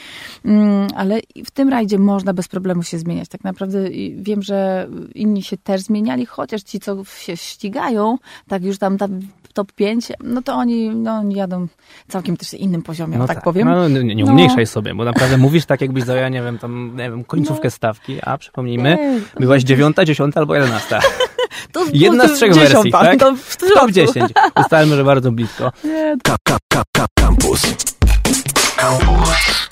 Mm, 0.44 0.88
ale 0.96 1.20
w 1.44 1.50
tym 1.50 1.68
rajdzie 1.68 1.98
można 1.98 2.32
bez 2.34 2.48
problemu 2.48 2.82
się 2.82 2.98
zmieniać. 2.98 3.28
Tak 3.28 3.44
naprawdę 3.44 3.78
wiem, 4.16 4.42
że 4.42 4.88
inni 5.14 5.42
się 5.42 5.56
też 5.56 5.80
zmieniali, 5.80 6.26
chociaż 6.26 6.62
ci, 6.62 6.80
co 6.80 7.04
się 7.04 7.36
ścigają, 7.36 8.18
tak 8.48 8.64
już 8.64 8.78
tam, 8.78 8.98
tam 8.98 9.20
top 9.56 9.72
5, 9.72 9.85
no 10.24 10.42
to 10.42 10.54
oni, 10.54 10.90
no, 10.90 11.22
jadą 11.30 11.66
całkiem 12.08 12.36
też 12.36 12.54
innym 12.54 12.82
poziomie, 12.82 13.18
no 13.18 13.26
tak, 13.26 13.42
powiem. 13.42 13.68
No, 13.68 13.88
nie, 13.88 14.14
nie 14.14 14.24
No. 14.24 14.30
umniejszaj 14.30 14.66
sobie, 14.66 14.94
bo 14.94 15.04
naprawdę 15.04 15.38
mówisz 15.38 15.66
tak, 15.66 15.80
jakbyś 15.80 16.04
zajęła, 16.04 16.28
nie 16.28 16.42
wiem, 16.42 16.58
tam, 16.58 16.90
nie 16.96 17.10
wiem, 17.10 17.24
końcówkę 17.24 17.66
No. 17.66 17.70
stawki, 17.70 18.18
a 18.22 18.38
przypomnijmy, 18.38 18.96
Nie, 18.96 19.20
byłaś 19.40 19.62
dziewiąta, 19.62 20.04
dziesiąta 20.04 20.40
albo 20.40 20.54
jedenasta. 20.54 21.00
to 21.72 21.84
Jedna 21.92 22.28
z 22.28 22.32
trzech 22.32 22.52
dziesiąta, 22.54 22.74
wersji, 22.74 22.92
tak? 22.92 23.18
To 23.20 23.36
w 23.36 23.56
top 23.56 23.90
10. 23.90 24.32
Ustalmy, 24.60 24.96
że 24.96 25.04
bardzo 25.04 25.32
blisko. 25.32 25.72
Nie, 25.84 26.16
Ka- 26.24 26.36
ka- 26.44 26.58
ka- 26.72 26.82
ka- 26.92 27.06
Campus. 27.20 27.62
Campus. 28.76 29.68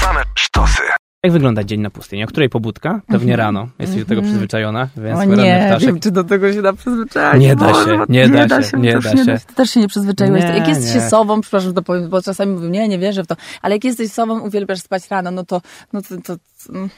Same 0.00 0.22
sztosy. 0.34 0.82
Jak 1.22 1.32
wygląda 1.32 1.64
dzień 1.64 1.80
na 1.80 1.90
pustyni? 1.90 2.24
O 2.24 2.26
której 2.26 2.48
pobudka? 2.48 3.00
Pewnie 3.06 3.36
rano. 3.36 3.68
Jesteś 3.78 4.00
do 4.00 4.06
tego 4.06 4.22
przyzwyczajona, 4.22 4.88
więc 4.96 5.20
o 5.20 5.24
nie, 5.24 5.64
ptaszek. 5.66 5.86
wiem, 5.86 6.00
czy 6.00 6.10
do 6.10 6.24
tego 6.24 6.52
się 6.52 6.62
da 6.62 6.72
przyzwyczaić. 6.72 7.42
Nie 7.42 7.56
da 7.56 7.74
się, 7.74 8.04
nie 8.08 8.28
da 8.28 8.62
się, 8.62 8.78
nie 8.78 8.90
to 8.90 8.96
już 8.96 9.04
da 9.04 9.24
się. 9.24 9.38
Ty 9.46 9.54
też 9.54 9.70
się 9.70 9.80
nie 9.80 9.88
przyzwyczaiłeś. 9.88 10.44
Nie, 10.44 10.48
jak 10.58 10.68
jesteś 10.68 10.92
się 10.92 10.98
nie. 10.98 11.08
sobą, 11.10 11.40
przepraszam, 11.40 11.68
że 11.68 11.74
to 11.74 11.82
powiem, 11.82 12.08
bo 12.08 12.22
czasami 12.22 12.52
mówię, 12.52 12.68
nie, 12.68 12.88
nie 12.88 12.98
wierzę 12.98 13.24
w 13.24 13.26
to, 13.26 13.36
ale 13.62 13.74
jak 13.74 13.84
jesteś 13.84 14.12
sobą, 14.12 14.40
uwielbiasz 14.40 14.80
spać 14.80 15.10
rano, 15.10 15.30
no 15.30 15.44
to, 15.44 15.60
no 15.92 16.02
to, 16.02 16.16
to 16.24 16.36
no. 16.72 16.88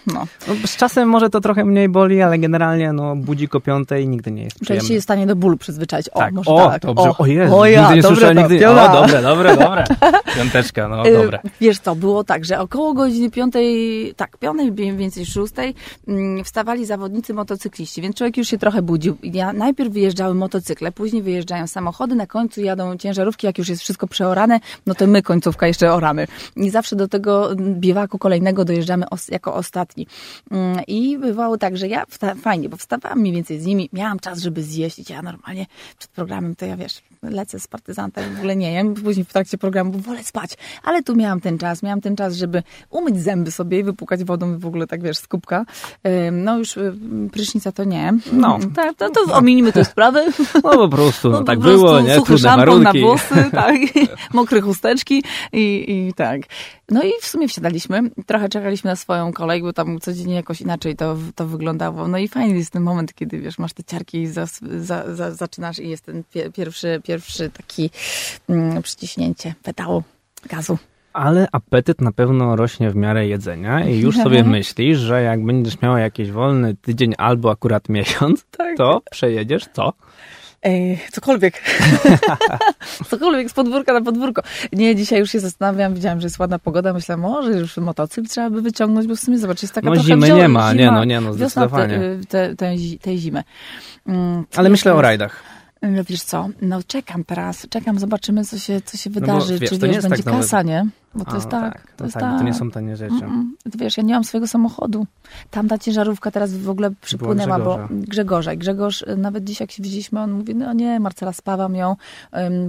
No, 0.48 0.54
z 0.66 0.76
czasem 0.76 1.08
może 1.08 1.30
to 1.30 1.40
trochę 1.40 1.64
mniej 1.64 1.88
boli, 1.88 2.22
ale 2.22 2.38
generalnie 2.38 2.92
no, 2.92 3.16
budzik 3.16 3.54
o 3.54 3.60
piątej 3.60 4.08
nigdy 4.08 4.30
nie 4.30 4.42
jest 4.42 4.56
Czyli 4.56 4.64
przyjemny. 4.64 4.88
się 4.88 4.94
jest 4.94 5.04
w 5.04 5.06
stanie 5.06 5.26
do 5.26 5.36
bólu 5.36 5.56
przyzwyczaić. 5.56 6.08
O, 6.08 6.18
tak. 6.18 6.34
może 6.34 6.50
o, 6.50 6.70
tak. 6.70 6.82
dobrze. 6.82 7.12
O, 7.18 7.26
Jezu, 7.26 7.56
o 7.58 7.66
ja, 7.66 7.80
nigdy 7.82 7.96
nie 7.96 8.02
słyszałem, 8.02 8.38
nigdy. 8.38 8.58
piona. 8.58 8.92
O, 8.92 9.00
dobre, 9.02 9.22
dobre, 9.22 9.56
dobre. 9.56 9.84
Piąteczka, 10.36 10.88
no 10.88 11.06
Y, 11.08 11.12
dobre. 11.12 11.40
Wiesz 11.60 11.78
co, 11.78 11.96
było 11.96 12.24
tak, 12.24 12.44
że 12.44 12.60
około 12.60 12.94
godziny 12.94 13.30
piątej, 13.30 14.09
tak, 14.16 14.36
piątej, 14.36 14.72
mniej 14.72 14.96
więcej 14.96 15.26
szóstej, 15.26 15.74
mm, 16.08 16.44
wstawali 16.44 16.86
zawodnicy 16.86 17.34
motocykliści, 17.34 18.02
więc 18.02 18.16
człowiek 18.16 18.36
już 18.36 18.48
się 18.48 18.58
trochę 18.58 18.82
budził. 18.82 19.16
Ja, 19.22 19.52
najpierw 19.52 19.92
wyjeżdżały 19.92 20.34
motocykle, 20.34 20.92
później 20.92 21.22
wyjeżdżają 21.22 21.66
samochody, 21.66 22.14
na 22.14 22.26
końcu 22.26 22.60
jadą 22.60 22.96
ciężarówki, 22.96 23.46
jak 23.46 23.58
już 23.58 23.68
jest 23.68 23.82
wszystko 23.82 24.06
przeorane, 24.06 24.60
no 24.86 24.94
to 24.94 25.06
my 25.06 25.22
końcówka 25.22 25.66
jeszcze 25.66 25.92
oramy. 25.92 26.26
I 26.56 26.70
zawsze 26.70 26.96
do 26.96 27.08
tego 27.08 27.50
biewaku 27.56 28.18
kolejnego 28.18 28.64
dojeżdżamy 28.64 29.10
os, 29.10 29.28
jako 29.28 29.54
ostatni. 29.54 30.06
Mm, 30.50 30.80
I 30.86 31.18
bywało 31.18 31.58
tak, 31.58 31.76
że 31.76 31.88
ja, 31.88 32.04
fajnie, 32.42 32.68
bo 32.68 32.76
wstawałam 32.76 33.18
mniej 33.18 33.34
więcej 33.34 33.60
z 33.60 33.66
nimi, 33.66 33.88
miałam 33.92 34.18
czas, 34.18 34.38
żeby 34.38 34.62
zjeść 34.62 35.10
ja 35.10 35.22
normalnie 35.22 35.66
przed 35.98 36.10
programem, 36.10 36.56
to 36.56 36.66
ja 36.66 36.76
wiesz, 36.76 37.02
lecę 37.22 37.60
z 37.60 37.68
partyzanta 37.68 38.26
i 38.26 38.34
w 38.34 38.38
ogóle 38.38 38.56
nie 38.56 38.72
jem, 38.72 38.94
później 38.94 39.24
w 39.24 39.32
trakcie 39.32 39.58
programu 39.58 39.98
wolę 39.98 40.24
spać, 40.24 40.54
ale 40.82 41.02
tu 41.02 41.16
miałam 41.16 41.40
ten 41.40 41.58
czas, 41.58 41.82
miałam 41.82 42.00
ten 42.00 42.16
czas, 42.16 42.34
żeby 42.36 42.62
umyć 42.90 43.20
zęby 43.20 43.50
sobie 43.50 43.78
i 43.78 43.84
wypłukać 44.00 44.24
wodą 44.24 44.58
w 44.58 44.66
ogóle 44.66 44.86
tak 44.86 45.02
wiesz, 45.02 45.18
z 45.18 45.28
kubka. 45.28 45.64
No 46.32 46.58
już 46.58 46.76
y, 46.76 46.92
prysznica 47.32 47.72
to 47.72 47.84
nie. 47.84 48.12
No. 48.32 48.58
Tak, 48.74 48.96
to, 48.96 49.10
to 49.10 49.34
ominimy 49.34 49.72
tę 49.72 49.84
sprawę. 49.84 50.26
No 50.64 50.70
po 50.70 50.88
prostu, 50.88 51.30
no, 51.30 51.38
po 51.38 51.44
tak 51.44 51.58
prostu 51.58 51.78
było, 51.78 52.00
nie? 52.00 52.14
Suchy 52.14 52.38
szampon 52.38 52.82
na 52.82 52.92
włosy, 52.92 53.34
tak, 53.52 53.76
mokre 54.34 54.60
chusteczki 54.60 55.22
i, 55.52 55.84
i 55.88 56.14
tak. 56.14 56.40
No 56.90 57.02
i 57.02 57.12
w 57.20 57.26
sumie 57.26 57.48
wsiadaliśmy, 57.48 58.02
trochę 58.26 58.48
czekaliśmy 58.48 58.90
na 58.90 58.96
swoją 58.96 59.32
kolej, 59.32 59.62
bo 59.62 59.72
tam 59.72 60.00
codziennie 60.00 60.34
jakoś 60.34 60.60
inaczej 60.60 60.96
to, 60.96 61.16
to 61.34 61.46
wyglądało. 61.46 62.08
No 62.08 62.18
i 62.18 62.28
fajny 62.28 62.58
jest 62.58 62.72
ten 62.72 62.82
moment, 62.82 63.14
kiedy 63.14 63.38
wiesz, 63.38 63.58
masz 63.58 63.72
te 63.72 63.84
ciarki 63.84 64.18
i 64.22 64.26
za, 64.26 64.46
za, 64.78 65.14
za, 65.14 65.30
zaczynasz 65.30 65.78
i 65.78 65.88
jest 65.88 66.04
ten 66.04 66.24
pie, 66.24 66.50
pierwszy, 66.50 67.00
pierwszy 67.04 67.50
taki 67.50 67.90
mm, 68.48 68.82
przyciśnięcie 68.82 69.54
pedału 69.62 70.02
gazu. 70.46 70.78
Ale 71.12 71.48
apetyt 71.52 72.00
na 72.00 72.12
pewno 72.12 72.56
rośnie 72.56 72.90
w 72.90 72.96
miarę 72.96 73.26
jedzenia 73.26 73.84
i 73.84 73.98
już 74.00 74.16
sobie 74.24 74.44
myślisz, 74.44 74.98
że 74.98 75.22
jak 75.22 75.44
będziesz 75.44 75.80
miała 75.82 76.00
jakiś 76.00 76.30
wolny 76.30 76.76
tydzień 76.76 77.14
albo 77.18 77.50
akurat 77.50 77.88
miesiąc, 77.88 78.44
Tak. 78.58 78.76
to 78.76 79.02
przejedziesz 79.10 79.66
co? 79.72 79.92
Ej, 80.62 80.98
cokolwiek. 81.12 81.62
cokolwiek 83.10 83.50
z 83.50 83.52
podwórka 83.54 83.92
na 83.92 84.00
podwórko. 84.00 84.42
Nie, 84.72 84.96
dzisiaj 84.96 85.18
już 85.20 85.30
się 85.30 85.40
zastanawiam, 85.40 85.94
widziałam, 85.94 86.20
że 86.20 86.26
jest 86.26 86.38
ładna 86.38 86.58
pogoda, 86.58 86.92
myślałam, 86.92 87.20
może 87.20 87.52
już 87.52 87.76
motocykl 87.76 88.28
trzeba 88.28 88.50
by 88.50 88.62
wyciągnąć, 88.62 89.06
bo 89.06 89.16
w 89.16 89.20
sumie 89.20 89.38
zobacz, 89.38 89.62
jest 89.62 89.74
taka 89.74 89.86
No 89.88 89.94
trochę 89.94 90.08
zimy 90.08 90.26
wzio- 90.26 90.36
nie 90.36 90.48
ma, 90.48 90.72
nie 90.72 90.78
zima, 90.78 90.92
no, 90.92 91.04
nie 91.04 91.20
no, 91.20 91.32
zdecydowanie. 91.32 91.98
Te, 91.98 92.26
te, 92.28 92.56
te, 92.56 92.78
zi- 92.78 92.98
tej 92.98 93.18
zimy. 93.18 93.42
Mm, 94.06 94.44
Ale 94.56 94.68
myślę 94.68 94.94
o 94.94 95.02
rajdach. 95.02 95.42
No 95.82 96.04
Wiesz 96.04 96.22
co, 96.22 96.48
no 96.62 96.80
czekam 96.86 97.24
teraz, 97.24 97.66
czekam, 97.70 97.98
zobaczymy, 97.98 98.44
co 98.44 98.58
się, 98.58 98.80
co 98.80 98.96
się 98.96 99.10
bo 99.10 99.20
wydarzy, 99.20 99.58
wiesz, 99.58 99.70
czy 99.70 99.78
to 99.78 99.86
nie 99.86 99.92
wiesz, 99.92 100.02
będzie 100.02 100.22
tak 100.22 100.34
kasa, 100.34 100.62
nie? 100.62 100.86
Bo 101.14 101.24
to 101.24 101.30
A, 101.30 101.34
jest 101.34 101.46
no 101.46 101.50
tak, 101.50 101.82
to 101.82 101.92
no 101.98 102.04
jest 102.04 102.14
tak, 102.14 102.22
tak. 102.22 102.38
to 102.38 102.44
nie 102.44 102.54
są 102.54 102.70
tanie 102.70 102.96
rzeczy. 102.96 103.24
Mm, 103.24 103.56
to 103.64 103.78
wiesz, 103.78 103.96
ja 103.96 104.02
nie 104.02 104.14
mam 104.14 104.24
swojego 104.24 104.48
samochodu. 104.48 105.06
Tam 105.50 105.68
ta 105.68 105.78
ciężarówka 105.78 106.30
teraz 106.30 106.54
w 106.54 106.70
ogóle 106.70 106.90
przypłynęła, 107.00 107.58
bo 107.58 107.78
Grzegorza. 107.90 108.56
Grzegorz, 108.56 109.02
y, 109.02 109.16
nawet 109.16 109.44
dzisiaj 109.44 109.64
jak 109.64 109.70
się 109.70 109.82
widzieliśmy, 109.82 110.20
on 110.20 110.32
mówi, 110.32 110.54
no 110.54 110.72
nie, 110.72 111.00
Marcela, 111.00 111.32
spawam 111.32 111.74
ją, 111.74 111.96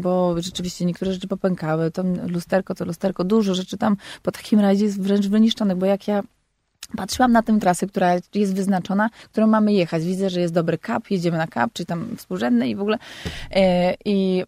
bo 0.01 0.35
rzeczywiście 0.41 0.85
niektóre 0.85 1.13
rzeczy 1.13 1.27
popękały. 1.27 1.91
To 1.91 2.03
lusterko, 2.27 2.75
to 2.75 2.85
lusterko, 2.85 3.23
dużo 3.23 3.55
rzeczy 3.55 3.77
tam 3.77 3.97
po 4.23 4.31
takim 4.31 4.59
rajdzie 4.59 4.85
jest 4.85 5.01
wręcz 5.01 5.27
wyniszczonych, 5.27 5.77
bo 5.77 5.85
jak 5.85 6.07
ja 6.07 6.23
Patrzyłam 6.97 7.31
na 7.31 7.43
tę 7.43 7.59
trasę, 7.59 7.87
która 7.87 8.13
jest 8.33 8.55
wyznaczona, 8.55 9.09
którą 9.31 9.47
mamy 9.47 9.73
jechać. 9.73 10.03
Widzę, 10.03 10.29
że 10.29 10.41
jest 10.41 10.53
dobry 10.53 10.77
kap, 10.77 11.11
jedziemy 11.11 11.37
na 11.37 11.47
kap, 11.47 11.73
czy 11.73 11.85
tam 11.85 12.17
współrzędny 12.17 12.69
i 12.69 12.75
w 12.75 12.81
ogóle. 12.81 12.97
E, 13.51 13.93
I 14.05 14.43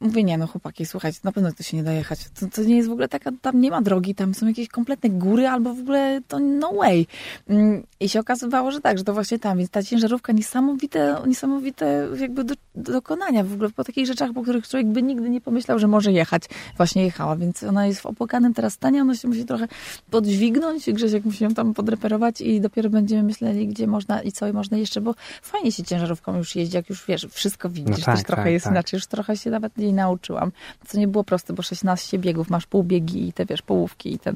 mówię, 0.00 0.24
nie 0.24 0.38
no 0.38 0.46
chłopaki, 0.46 0.86
słuchajcie, 0.86 1.20
na 1.24 1.32
pewno 1.32 1.52
to 1.52 1.62
się 1.62 1.76
nie 1.76 1.82
da 1.82 1.92
jechać. 1.92 2.18
To, 2.40 2.46
to 2.46 2.62
nie 2.62 2.76
jest 2.76 2.88
w 2.88 2.92
ogóle 2.92 3.08
taka, 3.08 3.30
tam 3.42 3.60
nie 3.60 3.70
ma 3.70 3.82
drogi, 3.82 4.14
tam 4.14 4.34
są 4.34 4.46
jakieś 4.46 4.68
kompletne 4.68 5.10
góry 5.10 5.48
albo 5.48 5.74
w 5.74 5.80
ogóle 5.80 6.20
to 6.28 6.38
no 6.38 6.72
way. 6.72 7.06
Mm, 7.48 7.82
I 8.00 8.08
się 8.08 8.20
okazywało, 8.20 8.70
że 8.70 8.80
tak, 8.80 8.98
że 8.98 9.04
to 9.04 9.14
właśnie 9.14 9.38
tam. 9.38 9.58
Więc 9.58 9.70
ta 9.70 9.82
ciężarówka 9.82 10.32
niesamowite, 10.32 11.16
niesamowite 11.26 12.08
jakby 12.20 12.44
do, 12.44 12.54
do 12.74 12.92
dokonania 12.92 13.44
w 13.44 13.52
ogóle 13.52 13.70
po 13.70 13.84
takich 13.84 14.06
rzeczach, 14.06 14.32
po 14.32 14.42
których 14.42 14.68
człowiek 14.68 14.86
by 14.86 15.02
nigdy 15.02 15.30
nie 15.30 15.40
pomyślał, 15.40 15.78
że 15.78 15.86
może 15.86 16.12
jechać. 16.12 16.42
Właśnie 16.76 17.04
jechała, 17.04 17.36
więc 17.36 17.62
ona 17.62 17.86
jest 17.86 18.00
w 18.00 18.06
opłakanym 18.06 18.54
teraz 18.54 18.72
stanie, 18.72 19.02
ona 19.02 19.14
się 19.14 19.28
musi 19.28 19.44
trochę 19.44 19.68
podźwignąć, 20.10 20.90
Grzesiek 20.92 21.24
musi 21.24 21.44
ją 21.44 21.54
tam 21.54 21.74
podreperować 21.76 22.40
i 22.40 22.60
dopiero 22.60 22.90
będziemy 22.90 23.22
myśleli, 23.22 23.68
gdzie 23.68 23.86
można 23.86 24.22
i 24.22 24.32
co 24.32 24.52
można 24.52 24.76
jeszcze, 24.76 25.00
bo 25.00 25.14
fajnie 25.42 25.72
się 25.72 25.84
ciężarówką 25.84 26.36
już 26.36 26.56
jeździ, 26.56 26.76
jak 26.76 26.90
już 26.90 27.06
wiesz, 27.06 27.26
wszystko 27.30 27.70
widzisz, 27.70 28.06
No 28.06 28.14
tak, 28.14 28.22
trochę 28.22 28.42
tak, 28.42 28.52
jest 28.52 28.64
tak. 28.64 28.72
inaczej, 28.72 28.96
już 28.98 29.06
trochę 29.06 29.36
się 29.36 29.50
nawet 29.50 29.78
jej 29.78 29.92
nauczyłam, 29.92 30.52
co 30.86 30.98
nie 30.98 31.08
było 31.08 31.24
proste, 31.24 31.52
bo 31.52 31.62
16 31.62 32.18
biegów, 32.18 32.50
masz 32.50 32.66
półbiegi 32.66 33.28
i 33.28 33.32
te 33.32 33.46
wiesz, 33.46 33.62
połówki 33.62 34.14
i 34.14 34.18
ten... 34.18 34.34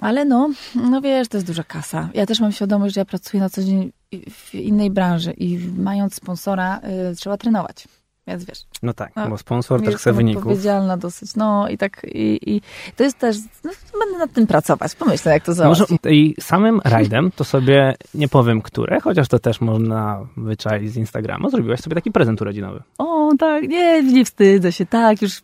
Ale 0.00 0.24
no, 0.24 0.50
no 0.74 1.00
wiesz, 1.00 1.28
to 1.28 1.36
jest 1.36 1.46
duża 1.46 1.64
kasa. 1.64 2.08
Ja 2.14 2.26
też 2.26 2.40
mam 2.40 2.52
świadomość, 2.52 2.94
że 2.94 3.00
ja 3.00 3.04
pracuję 3.04 3.40
na 3.40 3.50
co 3.50 3.62
dzień 3.62 3.92
w 4.30 4.54
innej 4.54 4.90
branży 4.90 5.32
i 5.32 5.58
mając 5.76 6.14
sponsora 6.14 6.80
y, 7.12 7.16
trzeba 7.16 7.36
trenować. 7.36 7.88
Więc 8.26 8.44
wiesz, 8.44 8.58
No 8.82 8.92
tak, 8.94 9.12
No, 9.16 9.28
bo 9.28 9.38
sponsor 9.38 9.82
też 9.82 9.94
chce 9.96 10.12
wyników. 10.12 10.42
odpowiedzialna 10.42 10.96
dosyć. 10.96 11.36
No 11.36 11.68
i 11.68 11.78
tak, 11.78 12.06
i, 12.14 12.50
i 12.54 12.60
to 12.96 13.04
jest 13.04 13.18
też, 13.18 13.36
no, 13.64 13.70
będę 14.00 14.18
nad 14.18 14.32
tym 14.32 14.46
pracować, 14.46 14.94
pomyślę 14.94 15.32
jak 15.32 15.44
to 15.44 15.50
Może 15.64 15.74
załatwić. 15.86 15.98
i 16.10 16.34
samym 16.40 16.80
rajdem 16.84 17.30
to 17.36 17.44
sobie 17.44 17.94
nie 18.14 18.28
powiem 18.28 18.62
które, 18.62 19.00
chociaż 19.00 19.28
to 19.28 19.38
też 19.38 19.60
można 19.60 20.26
wyczaić 20.36 20.92
z 20.92 20.96
Instagrama. 20.96 21.48
Zrobiłaś 21.50 21.80
sobie 21.80 21.94
taki 21.94 22.12
prezent 22.12 22.42
urodzinowy. 22.42 22.82
O, 22.98 23.30
tak, 23.38 23.68
nie, 23.68 24.02
nie 24.02 24.24
wstydzę 24.24 24.72
się, 24.72 24.86
tak, 24.86 25.22
już 25.22 25.38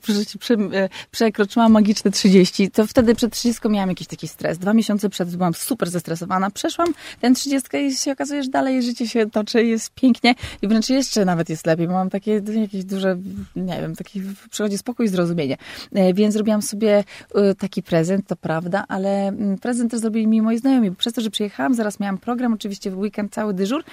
e, 0.72 0.88
przekroczyłam 1.10 1.72
magiczne 1.72 2.10
30, 2.10 2.70
to 2.70 2.86
wtedy 2.86 3.14
przed 3.14 3.32
30 3.32 3.68
miałam 3.68 3.88
jakiś 3.88 4.06
taki 4.06 4.28
stres. 4.28 4.58
Dwa 4.58 4.74
miesiące 4.74 5.08
przed 5.10 5.36
byłam 5.36 5.54
super 5.54 5.90
zestresowana, 5.90 6.50
przeszłam 6.50 6.88
ten 7.20 7.34
30 7.34 7.76
i 7.76 7.94
się 7.94 8.12
okazuje, 8.12 8.42
że 8.42 8.50
dalej 8.50 8.82
życie 8.82 9.08
się 9.08 9.30
toczy, 9.30 9.64
jest 9.64 9.94
pięknie 9.94 10.34
i 10.62 10.68
wręcz 10.68 10.88
jeszcze 10.90 11.24
nawet 11.24 11.48
jest 11.48 11.66
lepiej, 11.66 11.86
bo 11.88 11.92
mam 11.92 12.10
takie 12.10 12.40
jakieś 12.68 12.84
duże, 12.84 13.16
nie 13.56 13.80
wiem, 13.80 13.96
taki 13.96 14.22
przychodzi 14.50 14.78
spokój 14.78 15.06
i 15.06 15.08
zrozumienie. 15.08 15.56
E, 15.92 16.14
Więc 16.14 16.34
zrobiłam 16.34 16.62
sobie 16.62 17.04
e, 17.34 17.54
taki 17.54 17.82
prezent, 17.82 18.26
to 18.26 18.36
prawda, 18.36 18.84
ale 18.88 19.28
mm, 19.28 19.58
prezent 19.58 19.90
też 19.90 20.00
zrobili 20.00 20.26
mi 20.26 20.42
moi 20.42 20.58
znajomi, 20.58 20.90
bo 20.90 20.96
przez 20.96 21.12
to, 21.12 21.20
że 21.20 21.30
przyjechałam, 21.30 21.74
zaraz 21.74 22.00
miałam 22.00 22.18
program, 22.18 22.52
oczywiście 22.52 22.90
w 22.90 22.98
weekend 22.98 23.32
cały 23.32 23.54
dyżur, 23.54 23.84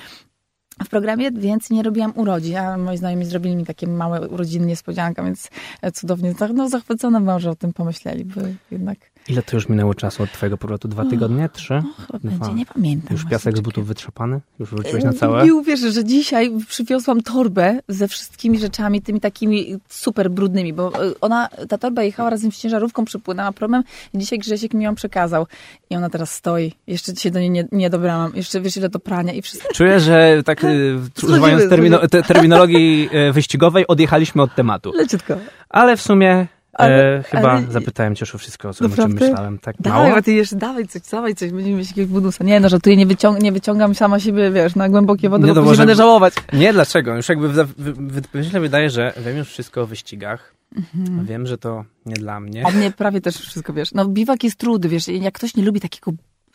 w 0.84 0.90
programie, 0.90 1.32
więc 1.32 1.70
nie 1.70 1.84
robiłam 1.84 2.14
urodzin, 2.16 2.58
a 2.58 2.78
moi 2.78 2.98
znajomi 2.98 3.26
zrobili 3.26 3.56
mi 3.56 3.66
takie 3.66 3.88
małe 3.88 4.28
urodziny 4.28 4.66
niespodzianka, 4.66 5.24
więc 5.24 5.50
e, 5.82 5.92
cudownie, 5.92 6.34
no 6.54 6.70
zachwycona 6.70 7.22
byłam, 7.22 7.40
że 7.40 7.50
o 7.50 7.56
tym 7.56 7.74
pomyśleli, 7.74 8.26
bo 8.26 8.42
jednak 8.72 8.98
Ile 9.30 9.44
to 9.44 9.56
już 9.56 9.70
minęło 9.70 9.94
czasu 9.94 10.24
od 10.24 10.32
twojego 10.32 10.58
powrotu? 10.58 10.88
Dwa 10.88 11.06
tygodnie? 11.06 11.50
Trzy? 11.54 11.74
no, 11.74 12.06
chyba 12.08 12.20
Dwa. 12.20 12.30
będzie, 12.30 12.54
nie 12.60 12.66
pamiętam. 12.66 13.08
Już 13.12 13.26
piasek 13.26 13.58
z 13.58 13.60
butów 13.60 13.88
wytrzepany? 13.88 14.40
Już 14.60 14.70
wróciłeś 14.70 15.04
na 15.04 15.14
całe? 15.14 15.46
Nie 15.46 15.56
uwierzysz, 15.56 15.94
że 15.94 16.04
dzisiaj 16.04 16.52
przywiozłam 16.68 17.22
torbę 17.22 17.80
ze 17.88 18.08
wszystkimi 18.08 18.60
rzeczami, 18.60 19.02
tymi 19.02 19.20
takimi 19.20 19.78
super 19.90 20.32
brudnymi, 20.32 20.74
bo 20.74 21.06
e, 21.06 21.14
ona, 21.22 21.50
ta 21.70 21.78
torba 21.78 22.04
jechała 22.04 22.30
razem 22.30 22.52
z 22.52 22.58
ciężarówką, 22.58 23.06
przypłynęła 23.06 23.52
promem 23.52 23.84
i 24.14 24.18
dzisiaj 24.18 24.40
Grzesiek 24.40 24.74
mi 24.74 24.84
ją 24.84 24.96
przekazał. 24.96 25.48
I 25.90 25.96
ona 25.96 26.10
teraz 26.10 26.32
stoi. 26.32 26.74
Jeszcze 26.88 27.16
się 27.16 27.32
do 27.32 27.40
niej 27.40 27.50
nie, 27.50 27.68
nie 27.72 27.90
dobrałam. 27.90 28.32
Jeszcze 28.36 28.62
wiesz 28.62 28.78
ile 28.78 28.90
do 28.90 29.00
prania 29.00 29.34
i 29.34 29.42
wszystko. 29.42 29.74
Czuję, 29.74 30.00
że 30.00 30.44
tak 30.46 30.64
y, 30.64 31.00
używając 31.24 31.70
termino, 31.70 32.08
te, 32.08 32.24
terminologii 32.24 33.10
e, 33.12 33.32
wyścigowej 33.32 33.88
odjechaliśmy 33.88 34.42
od 34.42 34.56
tematu. 34.56 34.92
Leciutko. 34.96 35.38
Ale 35.70 35.98
w 35.98 36.02
sumie 36.02 36.48
Ale- 36.76 37.18
e, 37.18 37.24
chyba 37.24 37.52
ale- 37.52 37.72
zapytałem 37.72 38.16
cię 38.16 38.24
już 38.24 38.36
o 38.36 38.38
wszystko, 38.38 38.70
o 38.70 38.74
co, 38.74 38.86
o 38.86 38.90
czym 38.90 39.14
myślałem. 39.14 39.60
Tak 39.60 39.76
Dawaj, 39.80 40.04
mało? 40.04 40.16
a 40.18 40.22
ty 40.22 40.34
jeszcze 40.34 40.56
dawaj 40.56 40.88
coś, 40.88 41.02
dawaj 41.02 41.36
coś, 41.36 41.52
będziemy 41.52 41.78
mieć 41.78 41.90
jakiegoś 41.90 42.12
bonusa. 42.12 42.44
Nie 42.44 42.60
no, 42.60 42.70
żartuję, 42.70 42.98
nie, 42.98 43.06
wyciąg 43.06 43.42
nie 43.42 43.52
wyciągam 43.52 43.96
sama 43.96 44.20
siebie, 44.20 44.52
wiesz, 44.52 44.76
na 44.76 44.90
głębokie 44.90 45.30
wody, 45.30 45.48
Nie, 45.48 45.54
bo 45.54 45.60
no 45.62 45.66
może- 45.66 45.78
będę 45.78 45.96
żałować. 45.96 46.34
Nie, 46.54 46.74
dlaczego? 46.74 47.16
Już 47.16 47.30
jakby 47.30 47.50
wy, 47.50 47.66
wy, 47.78 47.94
wy, 48.34 48.60
wydaje, 48.60 48.90
że 48.90 49.14
wiem 49.26 49.38
już 49.38 49.50
wszystko 49.50 49.82
o 49.82 49.86
wyścigach. 49.86 50.56
Mhm. 50.96 51.26
Wiem, 51.26 51.48
że 51.48 51.58
to 51.58 51.86
nie 52.06 52.16
dla 52.16 52.40
mnie. 52.40 52.64
O 52.64 52.72
mnie 52.72 52.92
prawie 52.92 53.22
też 53.22 53.38
wszystko 53.38 53.74
wiesz. 53.74 53.94
No 53.94 54.06
biwak 54.06 54.44
jest 54.44 54.56
trudy, 54.58 54.90
wiesz, 54.90 55.08
jak 55.08 55.34
ktoś 55.34 55.56
nie 55.56 55.64
lubi 55.64 55.82
takiego 55.82 56.12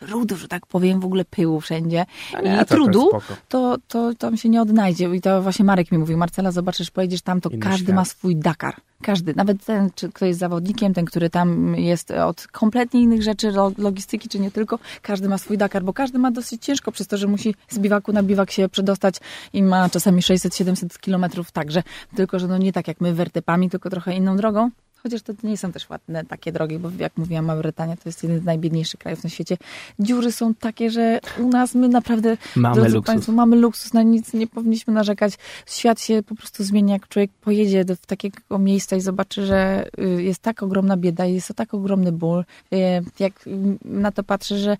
brudu, 0.07 0.35
że 0.37 0.47
tak 0.47 0.65
powiem, 0.65 0.99
w 0.99 1.05
ogóle 1.05 1.25
pyłu 1.25 1.61
wszędzie 1.61 2.05
A 2.35 2.41
i 2.41 2.45
nie, 2.49 2.57
to- 2.57 2.65
to 2.65 2.75
trudu, 2.75 3.09
to, 3.49 3.77
to 3.87 4.13
tam 4.15 4.37
się 4.37 4.49
nie 4.49 4.61
odnajdzie. 4.61 5.15
I 5.15 5.21
to 5.21 5.41
właśnie 5.41 5.65
Marek 5.65 5.91
mi 5.91 5.97
mówił, 5.97 6.17
Marcela, 6.17 6.51
zobaczysz, 6.51 6.91
pojedziesz 6.91 7.21
tam, 7.21 7.41
to 7.41 7.49
Inny 7.49 7.59
każdy 7.59 7.83
świat. 7.83 7.95
ma 7.95 8.05
swój 8.05 8.35
Dakar. 8.35 8.75
Każdy, 9.01 9.33
nawet 9.35 9.65
ten, 9.65 9.89
czy 9.95 10.09
kto 10.11 10.25
jest 10.25 10.39
zawodnikiem, 10.39 10.93
ten, 10.93 11.05
który 11.05 11.29
tam 11.29 11.75
jest 11.75 12.11
od 12.11 12.47
kompletnie 12.47 13.01
innych 13.01 13.23
rzeczy, 13.23 13.51
lo- 13.51 13.71
logistyki, 13.77 14.29
czy 14.29 14.39
nie 14.39 14.51
tylko, 14.51 14.79
każdy 15.01 15.29
ma 15.29 15.37
swój 15.37 15.57
Dakar, 15.57 15.83
bo 15.83 15.93
każdy 15.93 16.19
ma 16.19 16.31
dosyć 16.31 16.65
ciężko 16.65 16.91
przez 16.91 17.07
to, 17.07 17.17
że 17.17 17.27
musi 17.27 17.55
z 17.69 17.79
biwaku 17.79 18.11
na 18.13 18.23
biwak 18.23 18.51
się 18.51 18.69
przedostać 18.69 19.15
i 19.53 19.63
ma 19.63 19.89
czasami 19.89 20.21
600-700 20.21 20.99
kilometrów 20.99 21.51
także, 21.51 21.83
tylko 22.15 22.39
że 22.39 22.47
no 22.47 22.57
nie 22.57 22.73
tak 22.73 22.87
jak 22.87 23.01
my 23.01 23.13
wertepami, 23.13 23.69
tylko 23.69 23.89
trochę 23.89 24.13
inną 24.15 24.37
drogą. 24.37 24.69
Chociaż 25.03 25.21
to 25.21 25.33
nie 25.43 25.57
są 25.57 25.71
też 25.71 25.89
ładne 25.89 26.25
takie 26.25 26.51
drogi, 26.51 26.79
bo 26.79 26.89
jak 26.99 27.17
mówiłam, 27.17 27.45
Mauretania 27.45 27.95
to 27.95 28.01
jest 28.05 28.23
jeden 28.23 28.39
z 28.39 28.43
najbiedniejszych 28.43 28.99
krajów 28.99 29.23
na 29.23 29.29
świecie. 29.29 29.57
Dziury 29.99 30.31
są 30.31 30.53
takie, 30.53 30.91
że 30.91 31.19
u 31.39 31.47
nas 31.47 31.75
my 31.75 31.87
naprawdę, 31.87 32.37
Mamy 32.55 32.89
luksus. 32.89 33.05
Państwo, 33.05 33.31
mamy 33.31 33.55
luksus, 33.55 33.93
na 33.93 34.03
nic 34.03 34.33
nie 34.33 34.47
powinniśmy 34.47 34.93
narzekać. 34.93 35.33
Świat 35.65 36.01
się 36.01 36.23
po 36.23 36.35
prostu 36.35 36.63
zmienia, 36.63 36.93
jak 36.93 37.07
człowiek 37.07 37.31
pojedzie 37.41 37.85
do 37.85 37.95
w 37.95 38.05
takiego 38.05 38.59
miejsca 38.59 38.95
i 38.95 39.01
zobaczy, 39.01 39.45
że 39.45 39.87
y, 39.99 40.23
jest 40.23 40.41
tak 40.41 40.63
ogromna 40.63 40.97
bieda, 40.97 41.25
jest 41.25 41.47
to 41.47 41.53
tak 41.53 41.73
ogromny 41.73 42.11
ból. 42.11 42.43
Y, 42.73 42.77
Jak 43.19 43.47
mm, 43.47 43.77
na 43.85 44.11
to 44.11 44.23
patrzę, 44.23 44.57
że 44.57 44.77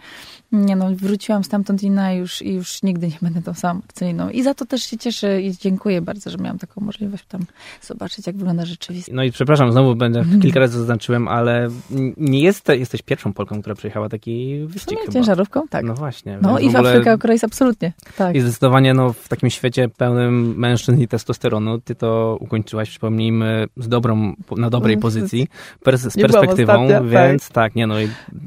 nie 0.51 0.75
no, 0.75 0.95
wróciłam 0.95 1.43
stamtąd 1.43 1.83
inna 1.83 2.13
i 2.13 2.17
już, 2.17 2.41
i 2.41 2.53
już 2.53 2.83
nigdy 2.83 3.07
nie 3.07 3.17
będę 3.21 3.41
tą 3.41 3.53
samą 3.53 3.81
Marceliną. 3.81 4.29
I 4.29 4.43
za 4.43 4.53
to 4.53 4.65
też 4.65 4.83
się 4.83 4.97
cieszę 4.97 5.41
i 5.41 5.57
dziękuję 5.57 6.01
bardzo, 6.01 6.29
że 6.29 6.37
miałam 6.37 6.59
taką 6.59 6.81
możliwość 6.81 7.25
tam 7.27 7.41
zobaczyć, 7.81 8.27
jak 8.27 8.35
wygląda 8.35 8.65
rzeczywistość. 8.65 9.15
No 9.15 9.23
i 9.23 9.31
przepraszam, 9.31 9.71
znowu 9.71 9.95
będę 9.95 10.10
Mhm. 10.19 10.41
kilka 10.41 10.59
razy 10.59 10.77
zaznaczyłem, 10.77 11.27
ale 11.27 11.67
nie 12.17 12.39
jest, 12.39 12.67
jesteś 12.69 13.01
pierwszą 13.01 13.33
Polką, 13.33 13.61
która 13.61 13.75
przejechała 13.75 14.09
taki 14.09 14.65
wyścig 14.65 14.97
No, 15.07 15.13
ciężarówką? 15.13 15.67
Tak. 15.69 15.85
No 15.85 15.93
właśnie. 15.93 16.39
No 16.41 16.59
i 16.59 16.69
w 16.69 16.75
ogóle- 16.75 16.89
Afryka 16.89 17.17
Race 17.27 17.45
absolutnie. 17.47 17.93
Tak. 18.17 18.35
I 18.35 18.41
zdecydowanie 18.41 18.93
no, 18.93 19.13
w 19.13 19.27
takim 19.27 19.49
świecie 19.49 19.89
pełnym 19.97 20.55
mężczyzn 20.57 21.01
i 21.01 21.07
testosteronu, 21.07 21.79
ty 21.79 21.95
to 21.95 22.37
ukończyłaś, 22.39 22.89
przypomnijmy, 22.89 23.67
z 23.77 23.87
dobrą, 23.87 24.33
na 24.57 24.69
dobrej 24.69 24.93
Mm, 24.93 25.01
pozycji, 25.01 25.47
pers- 25.85 26.09
z 26.09 26.21
perspektywą, 26.21 26.73
ostatnia, 26.83 27.01
więc 27.03 27.49
tak. 27.49 27.75
nie 27.75 27.87
no, 27.87 27.95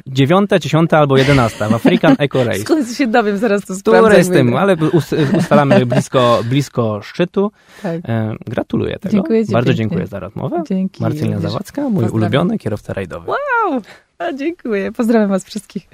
dziewiąta, 0.06 0.58
dziesiąta 0.58 0.98
albo 0.98 1.16
jedenasta 1.16 1.68
w 1.68 1.74
African 1.74 2.16
Eco 2.18 2.44
Race. 2.44 2.58
Skąd 2.64 2.92
się 2.92 3.06
dowiem, 3.06 3.38
zaraz 3.38 3.62
to 3.64 3.74
sprawdzę. 3.74 4.08
Które 4.10 4.24
z 4.24 4.30
tym, 4.30 4.56
ale 4.56 4.76
us- 4.92 5.14
ustalamy 5.38 5.86
blisko, 5.94 6.40
blisko 6.48 7.00
szczytu. 7.02 7.50
Tak. 7.82 8.00
E, 8.08 8.34
gratuluję 8.46 8.98
tego. 8.98 9.12
Dziękuję 9.12 9.46
ci 9.46 9.52
Bardzo 9.52 9.68
pięknie. 9.68 9.82
dziękuję 9.84 10.06
za 10.06 10.18
rozmowę. 10.20 10.62
Dzięki. 10.68 11.02
Marcelina 11.02 11.40
Zawadzka, 11.54 11.82
mój 11.82 11.92
Pozdrawiam. 11.92 12.14
ulubiony 12.14 12.58
kierowca 12.58 12.92
rajdowy. 12.92 13.30
Wow, 13.30 13.82
a 14.18 14.32
dziękuję. 14.32 14.92
Pozdrawiam 14.92 15.28
was 15.30 15.44
wszystkich. 15.44 15.88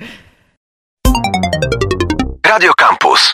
Radio 2.47 2.73
Campus. 2.77 3.29